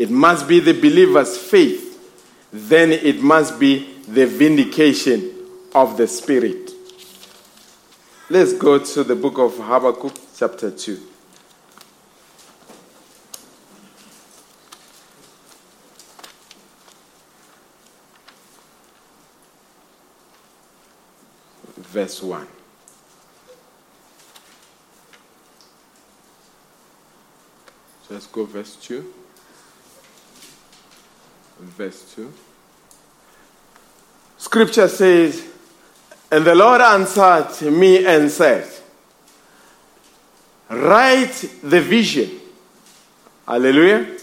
[0.00, 5.30] it must be the believer's faith, then it must be the vindication
[5.74, 6.70] of the Spirit.
[8.30, 10.98] Let's go to the book of Habakkuk, chapter 2.
[21.76, 22.46] Verse 1.
[28.08, 29.19] Let's go verse 2.
[31.60, 32.32] Verse 2.
[34.38, 35.46] Scripture says,
[36.30, 38.68] And the Lord answered me and said,
[40.70, 42.40] Write the vision.
[43.46, 44.16] Hallelujah.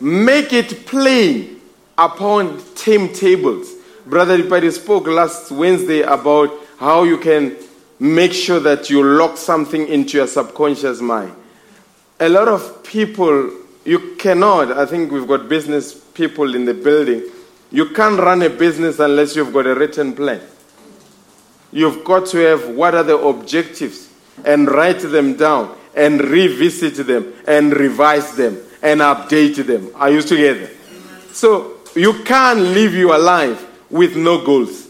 [0.00, 1.60] Make it plain
[1.96, 3.74] upon timetables.
[4.06, 7.56] Brother Ripari spoke last Wednesday about how you can
[7.98, 11.34] make sure that you lock something into your subconscious mind.
[12.18, 13.50] A lot of people,
[13.84, 17.22] you cannot, I think we've got business people in the building,
[17.70, 20.40] you can't run a business unless you've got a written plan.
[21.72, 24.08] You've got to have what are the objectives
[24.44, 29.90] and write them down and revisit them and revise them and update them.
[29.94, 30.70] Are you together?
[31.32, 34.88] So you can't live your life with no goals,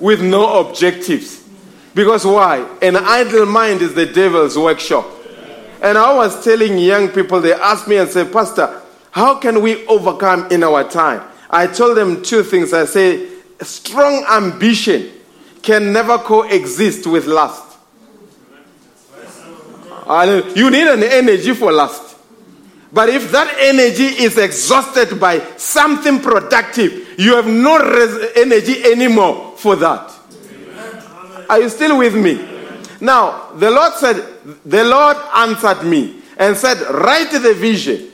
[0.00, 1.42] with no objectives.
[1.94, 2.66] Because why?
[2.82, 5.06] An idle mind is the devil's workshop.
[5.82, 8.82] And I was telling young people, they asked me and said, Pastor,
[9.14, 11.22] how can we overcome in our time?
[11.48, 12.72] I told them two things.
[12.72, 13.28] I say,
[13.60, 15.08] strong ambition
[15.62, 17.62] can never coexist with lust.
[20.56, 22.16] You need an energy for lust.
[22.92, 29.54] But if that energy is exhausted by something productive, you have no res- energy anymore
[29.56, 30.12] for that.
[31.48, 32.34] Are you still with me?
[33.00, 34.16] Now, the Lord said,
[34.64, 38.10] the Lord answered me and said, Write the vision,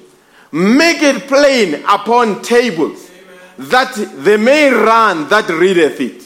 [0.53, 3.11] make it plain upon tables,
[3.59, 6.23] that they may run that readeth it.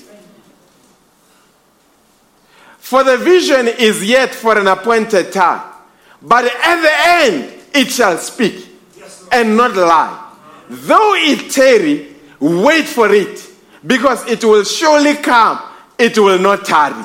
[2.78, 5.62] For the vision is yet for an appointed time,
[6.22, 6.92] but at the
[7.24, 8.68] end it shall speak
[9.32, 10.32] and not lie.
[10.68, 13.50] Though it tarry, wait for it,
[13.86, 15.60] because it will surely come,
[15.98, 17.04] it will not tarry.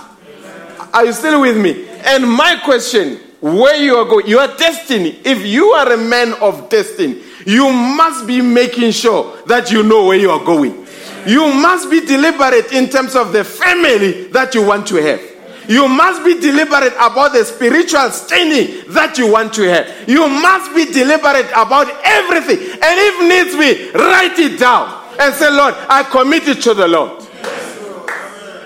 [0.93, 1.87] Are you still with me?
[2.05, 6.69] And my question, where you are going, your destiny, if you are a man of
[6.69, 10.85] destiny, you must be making sure that you know where you are going.
[11.25, 15.21] You must be deliberate in terms of the family that you want to have.
[15.67, 20.09] You must be deliberate about the spiritual standing that you want to have.
[20.09, 22.57] You must be deliberate about everything.
[22.57, 26.87] And if needs be, write it down and say, Lord, I commit it to the
[26.87, 27.23] Lord.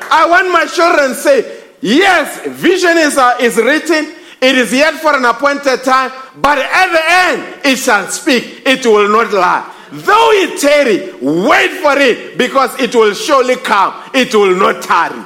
[0.10, 4.16] I want my children to say, Yes, vision is, uh, is written.
[4.44, 8.64] It is yet for an appointed time, but at the end it shall speak.
[8.66, 9.74] It will not lie.
[9.90, 13.94] Though it tarry, wait for it because it will surely come.
[14.14, 15.24] It will not tarry.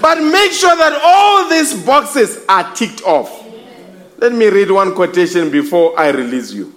[0.00, 3.44] But make sure that all these boxes are ticked off.
[4.18, 6.72] Let me read one quotation before I release you.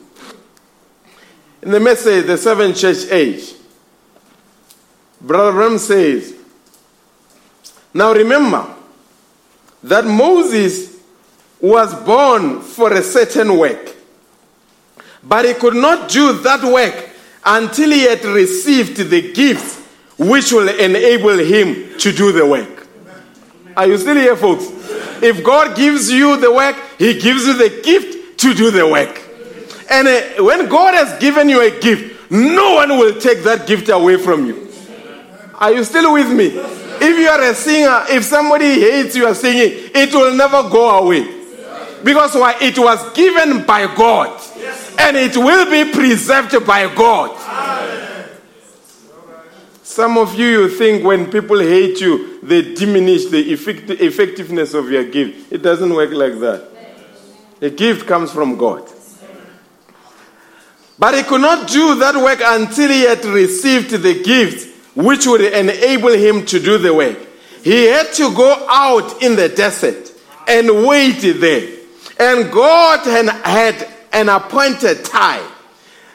[1.61, 3.53] In the message, The Seven Church Age,
[5.21, 6.33] Brother Branham says,
[7.93, 8.67] Now remember,
[9.83, 10.92] that Moses
[11.63, 13.95] was born for a certain work,
[15.23, 17.09] but he could not do that work
[17.45, 19.79] until he had received the gifts
[20.17, 22.85] which will enable him to do the work.
[23.77, 24.65] Are you still here, folks?
[25.23, 29.21] If God gives you the work, he gives you the gift to do the work.
[29.89, 33.87] And uh, when God has given you a gift, no one will take that gift
[33.87, 34.69] away from you.
[35.55, 36.47] Are you still with me?
[36.47, 41.32] If you are a singer, if somebody hates your singing, it will never go away.
[42.03, 42.57] Because why?
[42.61, 44.41] It was given by God.
[44.99, 47.39] And it will be preserved by God.
[49.83, 54.89] Some of you, you think when people hate you, they diminish the effect- effectiveness of
[54.89, 55.51] your gift.
[55.51, 56.69] It doesn't work like that.
[57.61, 58.89] A gift comes from God.
[60.97, 65.41] But he could not do that work until he had received the gift which would
[65.41, 67.17] enable him to do the work.
[67.63, 70.11] He had to go out in the desert
[70.47, 71.72] and wait there.
[72.19, 75.43] And God had an appointed time.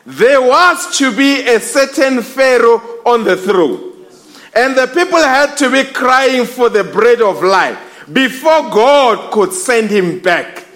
[0.06, 4.06] There was to be a certain Pharaoh on the throne.
[4.54, 9.52] And the people had to be crying for the bread of life before God could
[9.52, 10.66] send him back.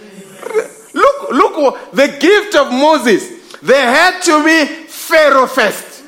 [0.93, 3.59] Look, look, the gift of Moses.
[3.62, 6.01] There had to be Pharaoh first.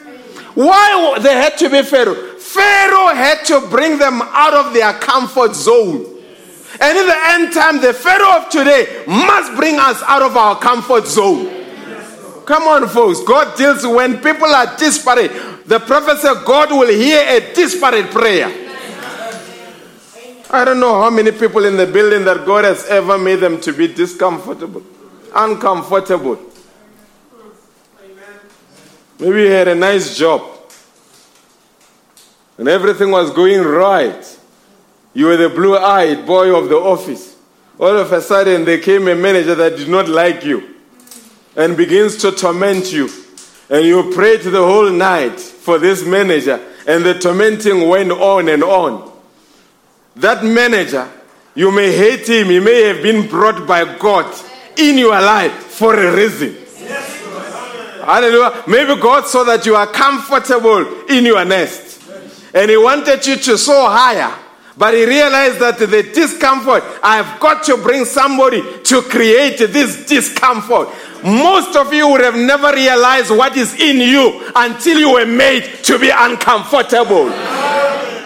[0.54, 2.38] Why they had to be Pharaoh?
[2.38, 6.13] Pharaoh had to bring them out of their comfort zone.
[6.80, 10.58] And in the end time, the Pharaoh of today must bring us out of our
[10.58, 11.62] comfort zone.
[12.44, 13.20] Come on, folks.
[13.20, 15.32] God deals when people are disparate.
[15.66, 18.52] The prophet said God will hear a disparate prayer.
[20.50, 23.60] I don't know how many people in the building that God has ever made them
[23.62, 24.82] to be discomfortable,
[25.34, 26.38] uncomfortable.
[29.18, 30.42] Maybe you had a nice job
[32.58, 34.38] and everything was going right.
[35.14, 37.36] You were the blue eyed boy of the office.
[37.78, 40.74] All of a sudden, there came a manager that did not like you
[41.56, 43.08] and begins to torment you.
[43.70, 48.62] And you prayed the whole night for this manager, and the tormenting went on and
[48.62, 49.10] on.
[50.16, 51.10] That manager,
[51.54, 54.32] you may hate him, he may have been brought by God
[54.76, 56.56] in your life for a reason.
[58.04, 58.64] Hallelujah.
[58.66, 62.02] Maybe God saw that you are comfortable in your nest
[62.54, 64.32] and He wanted you to soar higher.
[64.76, 70.88] But he realized that the discomfort, I've got to bring somebody to create this discomfort.
[71.22, 75.62] Most of you would have never realized what is in you until you were made
[75.84, 77.30] to be uncomfortable.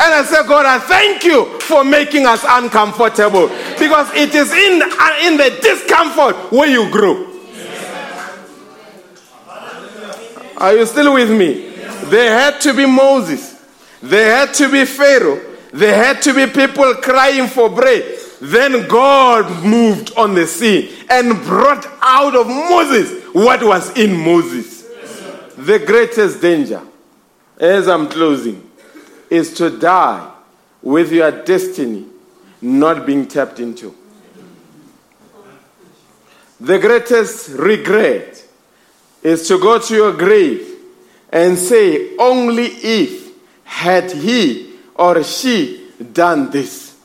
[0.01, 3.49] And I say, God, I thank you for making us uncomfortable.
[3.79, 7.27] Because it is in, uh, in the discomfort where you grow.
[10.57, 11.69] Are you still with me?
[12.11, 13.63] There had to be Moses.
[14.03, 15.48] There had to be Pharaoh.
[15.73, 18.19] There had to be people crying for bread.
[18.41, 24.87] Then God moved on the sea and brought out of Moses what was in Moses.
[25.57, 26.81] The greatest danger,
[27.59, 28.71] as I'm closing,
[29.29, 30.33] is to die
[30.81, 32.07] with your destiny
[32.63, 33.95] not being tapped into.
[36.61, 38.45] The greatest regret
[39.23, 40.77] is to go to your grave
[41.31, 43.33] and say, only if
[43.65, 44.68] had he
[44.99, 46.97] or she done this.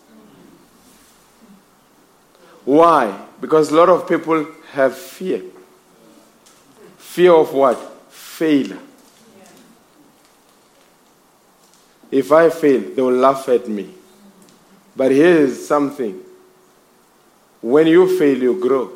[2.65, 3.25] Why?
[3.39, 5.43] Because a lot of people have fear.
[6.97, 7.77] Fear of what?
[8.09, 8.79] Failure.
[12.09, 13.93] If I fail, they will laugh at me.
[14.95, 16.19] But here is something.
[17.61, 18.91] When you fail, you grow.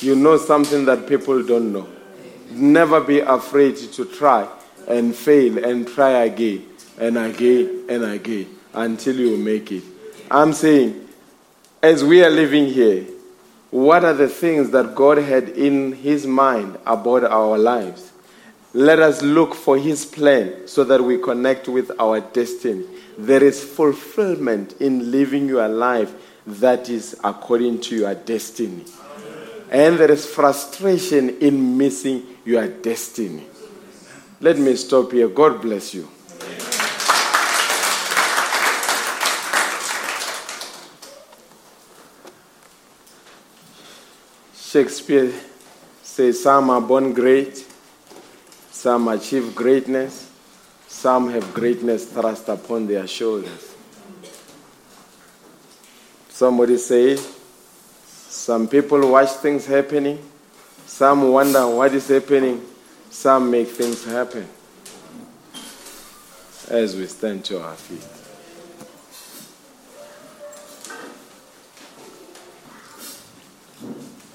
[0.00, 1.88] You know something that people don't know.
[2.50, 4.48] Never be afraid to try
[4.86, 6.67] and fail and try again
[6.98, 9.82] and again and again until you make it.
[10.30, 11.08] I'm saying,
[11.82, 13.06] as we are living here,
[13.70, 18.12] what are the things that God had in His mind about our lives?
[18.72, 22.84] Let us look for His plan so that we connect with our destiny.
[23.16, 26.12] There is fulfillment in living your life
[26.46, 28.84] that is according to your destiny.
[29.70, 33.46] And there is frustration in missing your destiny.
[34.40, 35.28] Let me stop here.
[35.28, 36.08] God bless you.
[44.78, 45.32] Shakespeare
[46.04, 47.66] says some are born great,
[48.70, 50.30] some achieve greatness,
[50.86, 53.74] some have greatness thrust upon their shoulders.
[56.28, 57.36] Somebody says
[58.06, 60.24] some people watch things happening,
[60.86, 62.64] some wonder what is happening,
[63.10, 64.46] some make things happen.
[66.68, 68.17] As we stand to our feet.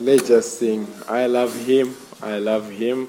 [0.04, 3.08] Let's just sing, I love him, I love him.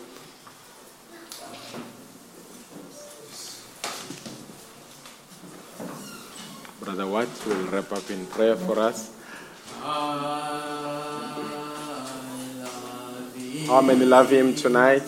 [6.79, 9.11] Brother Watt will wrap up in prayer for us.
[13.67, 15.03] How many love him tonight?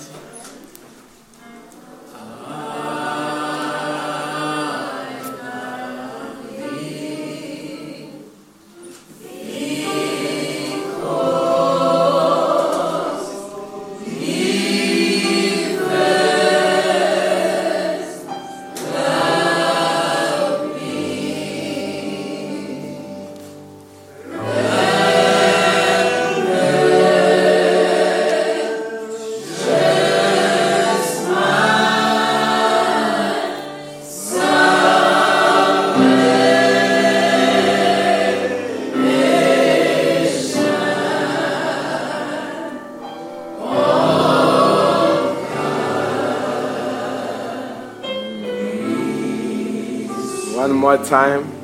[51.05, 51.56] Time.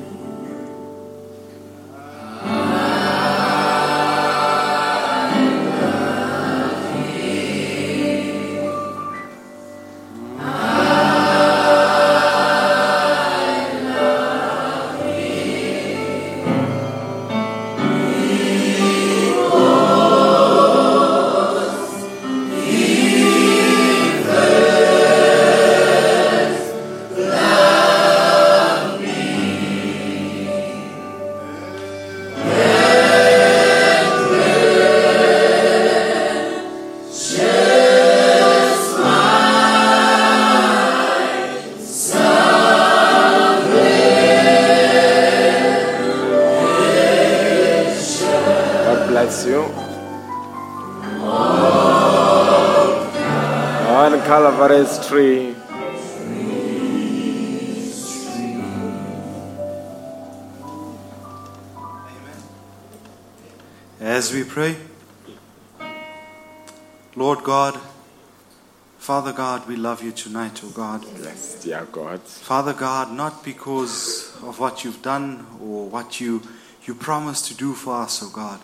[70.02, 71.02] Love you tonight, O God.
[71.16, 72.20] Bless dear God.
[72.20, 76.42] Father God, not because of what you've done or what you,
[76.84, 78.60] you promised to do for us, O God,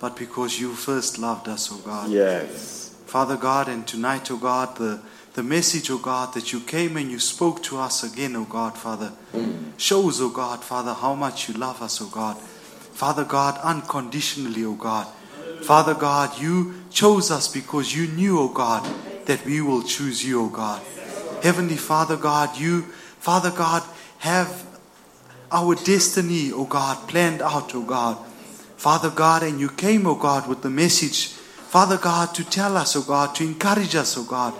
[0.00, 2.10] but because you first loved us, O God.
[2.10, 2.96] Yes.
[3.06, 5.00] Father God, and tonight, O God, the,
[5.34, 8.76] the message, O God, that you came and you spoke to us again, O God,
[8.76, 9.12] Father,
[9.76, 12.36] shows, O God, Father, how much you love us, O God.
[12.38, 15.06] Father God, unconditionally, O God.
[15.62, 18.84] Father God, you chose us because you knew, O God,
[19.26, 20.82] that we will choose you, O God.
[21.42, 22.82] Heavenly Father God, you,
[23.20, 23.82] Father God,
[24.18, 24.64] have
[25.52, 28.18] our destiny, O God, planned out, O God.
[28.76, 32.96] Father God, and you came, O God, with the message, Father God, to tell us,
[32.96, 34.54] O God, to encourage us, O God.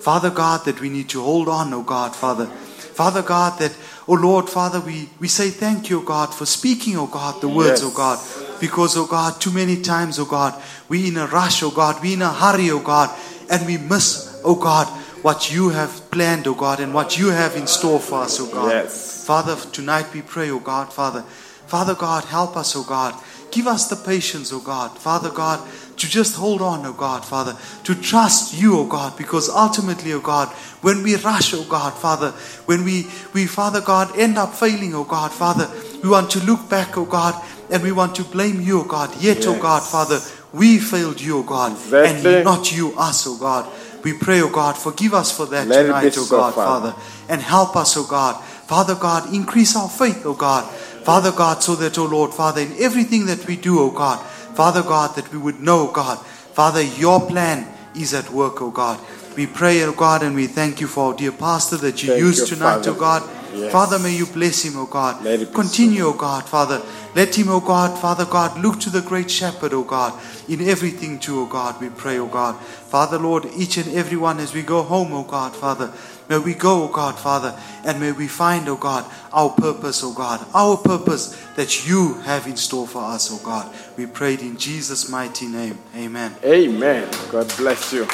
[0.00, 2.46] Father God, that we need to hold on, O God, Father.
[2.46, 3.74] Father God, that,
[4.08, 7.48] O Lord, Father, we, we say thank you, O God, for speaking, O God, the
[7.48, 7.84] words, Yes.
[7.84, 8.18] O God.
[8.60, 12.14] Because, O God, too many times, O God, we in a rush, O God, we
[12.14, 13.10] in a hurry, O God,
[13.52, 14.86] and we miss, O God,
[15.22, 18.46] what you have planned, O God, and what you have in store for us, O
[18.46, 18.70] God.
[18.70, 19.24] Yes.
[19.26, 21.22] Father, tonight we pray, O God, Father.
[21.66, 23.14] Father God, help us, O God.
[23.52, 24.98] Give us the patience, O God.
[24.98, 25.60] Father God,
[25.98, 27.54] to just hold on, O God, Father.
[27.84, 30.48] To trust you, O God, because ultimately, O God,
[30.80, 32.30] when we rush, O God, Father,
[32.64, 35.70] when we, we, Father God, end up failing, O God, Father,
[36.02, 37.34] we want to look back, O God,
[37.70, 39.14] and we want to blame you, O God.
[39.20, 39.62] Yet, O Yes.
[39.62, 40.20] God, Father,
[40.52, 42.34] we failed you, O God, Exactly.
[42.36, 43.70] and not you, us, O God.
[44.04, 46.94] We pray, O God, forgive us for that Let tonight, O God, Father.
[47.28, 48.42] And help us, O God.
[48.44, 50.68] Father God, increase our faith, O God.
[51.04, 54.20] Father God, so that, O Lord, Father, in everything that we do, O God,
[54.54, 59.00] Father God, that we would know, God, Father, your plan is at work, O God.
[59.36, 62.20] We pray, O God, and we thank you for our dear pastor that you Thank
[62.20, 62.98] used you, tonight, O Father.
[62.98, 63.41] God.
[63.54, 63.72] Yes.
[63.72, 65.22] Father, may you bless him, O God.
[65.24, 66.82] Let it be Continue, O God, Father.
[67.14, 71.18] Let him, O God, Father God, look to the great shepherd, O God, in everything
[71.18, 72.58] too, O God, we pray, O God.
[72.60, 75.92] Father, Lord, each and every one as we go home, O God, Father,
[76.28, 80.12] may we go, O God, Father, and may we find, O God, our purpose, O
[80.14, 83.74] God, our purpose that you have in store for us, O God.
[83.98, 85.78] We prayed in Jesus' mighty name.
[85.94, 86.34] Amen.
[86.44, 87.08] Amen.
[87.30, 88.06] God bless you.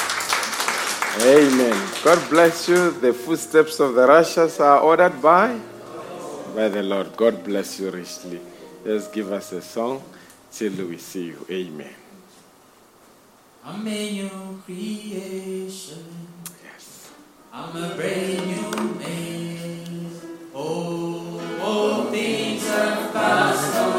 [1.17, 1.89] Amen.
[2.03, 2.91] God bless you.
[2.91, 5.59] The footsteps of the righteous are ordered by
[6.55, 7.15] by the Lord.
[7.17, 8.39] God bless you richly.
[8.85, 10.03] Just give us a song
[10.51, 11.45] till we see you.
[11.49, 11.93] Amen.
[13.65, 16.05] I'm a new creation.
[16.63, 17.11] Yes.
[17.51, 20.11] I'm a brand new man.
[20.53, 23.98] Oh, all things have passed away.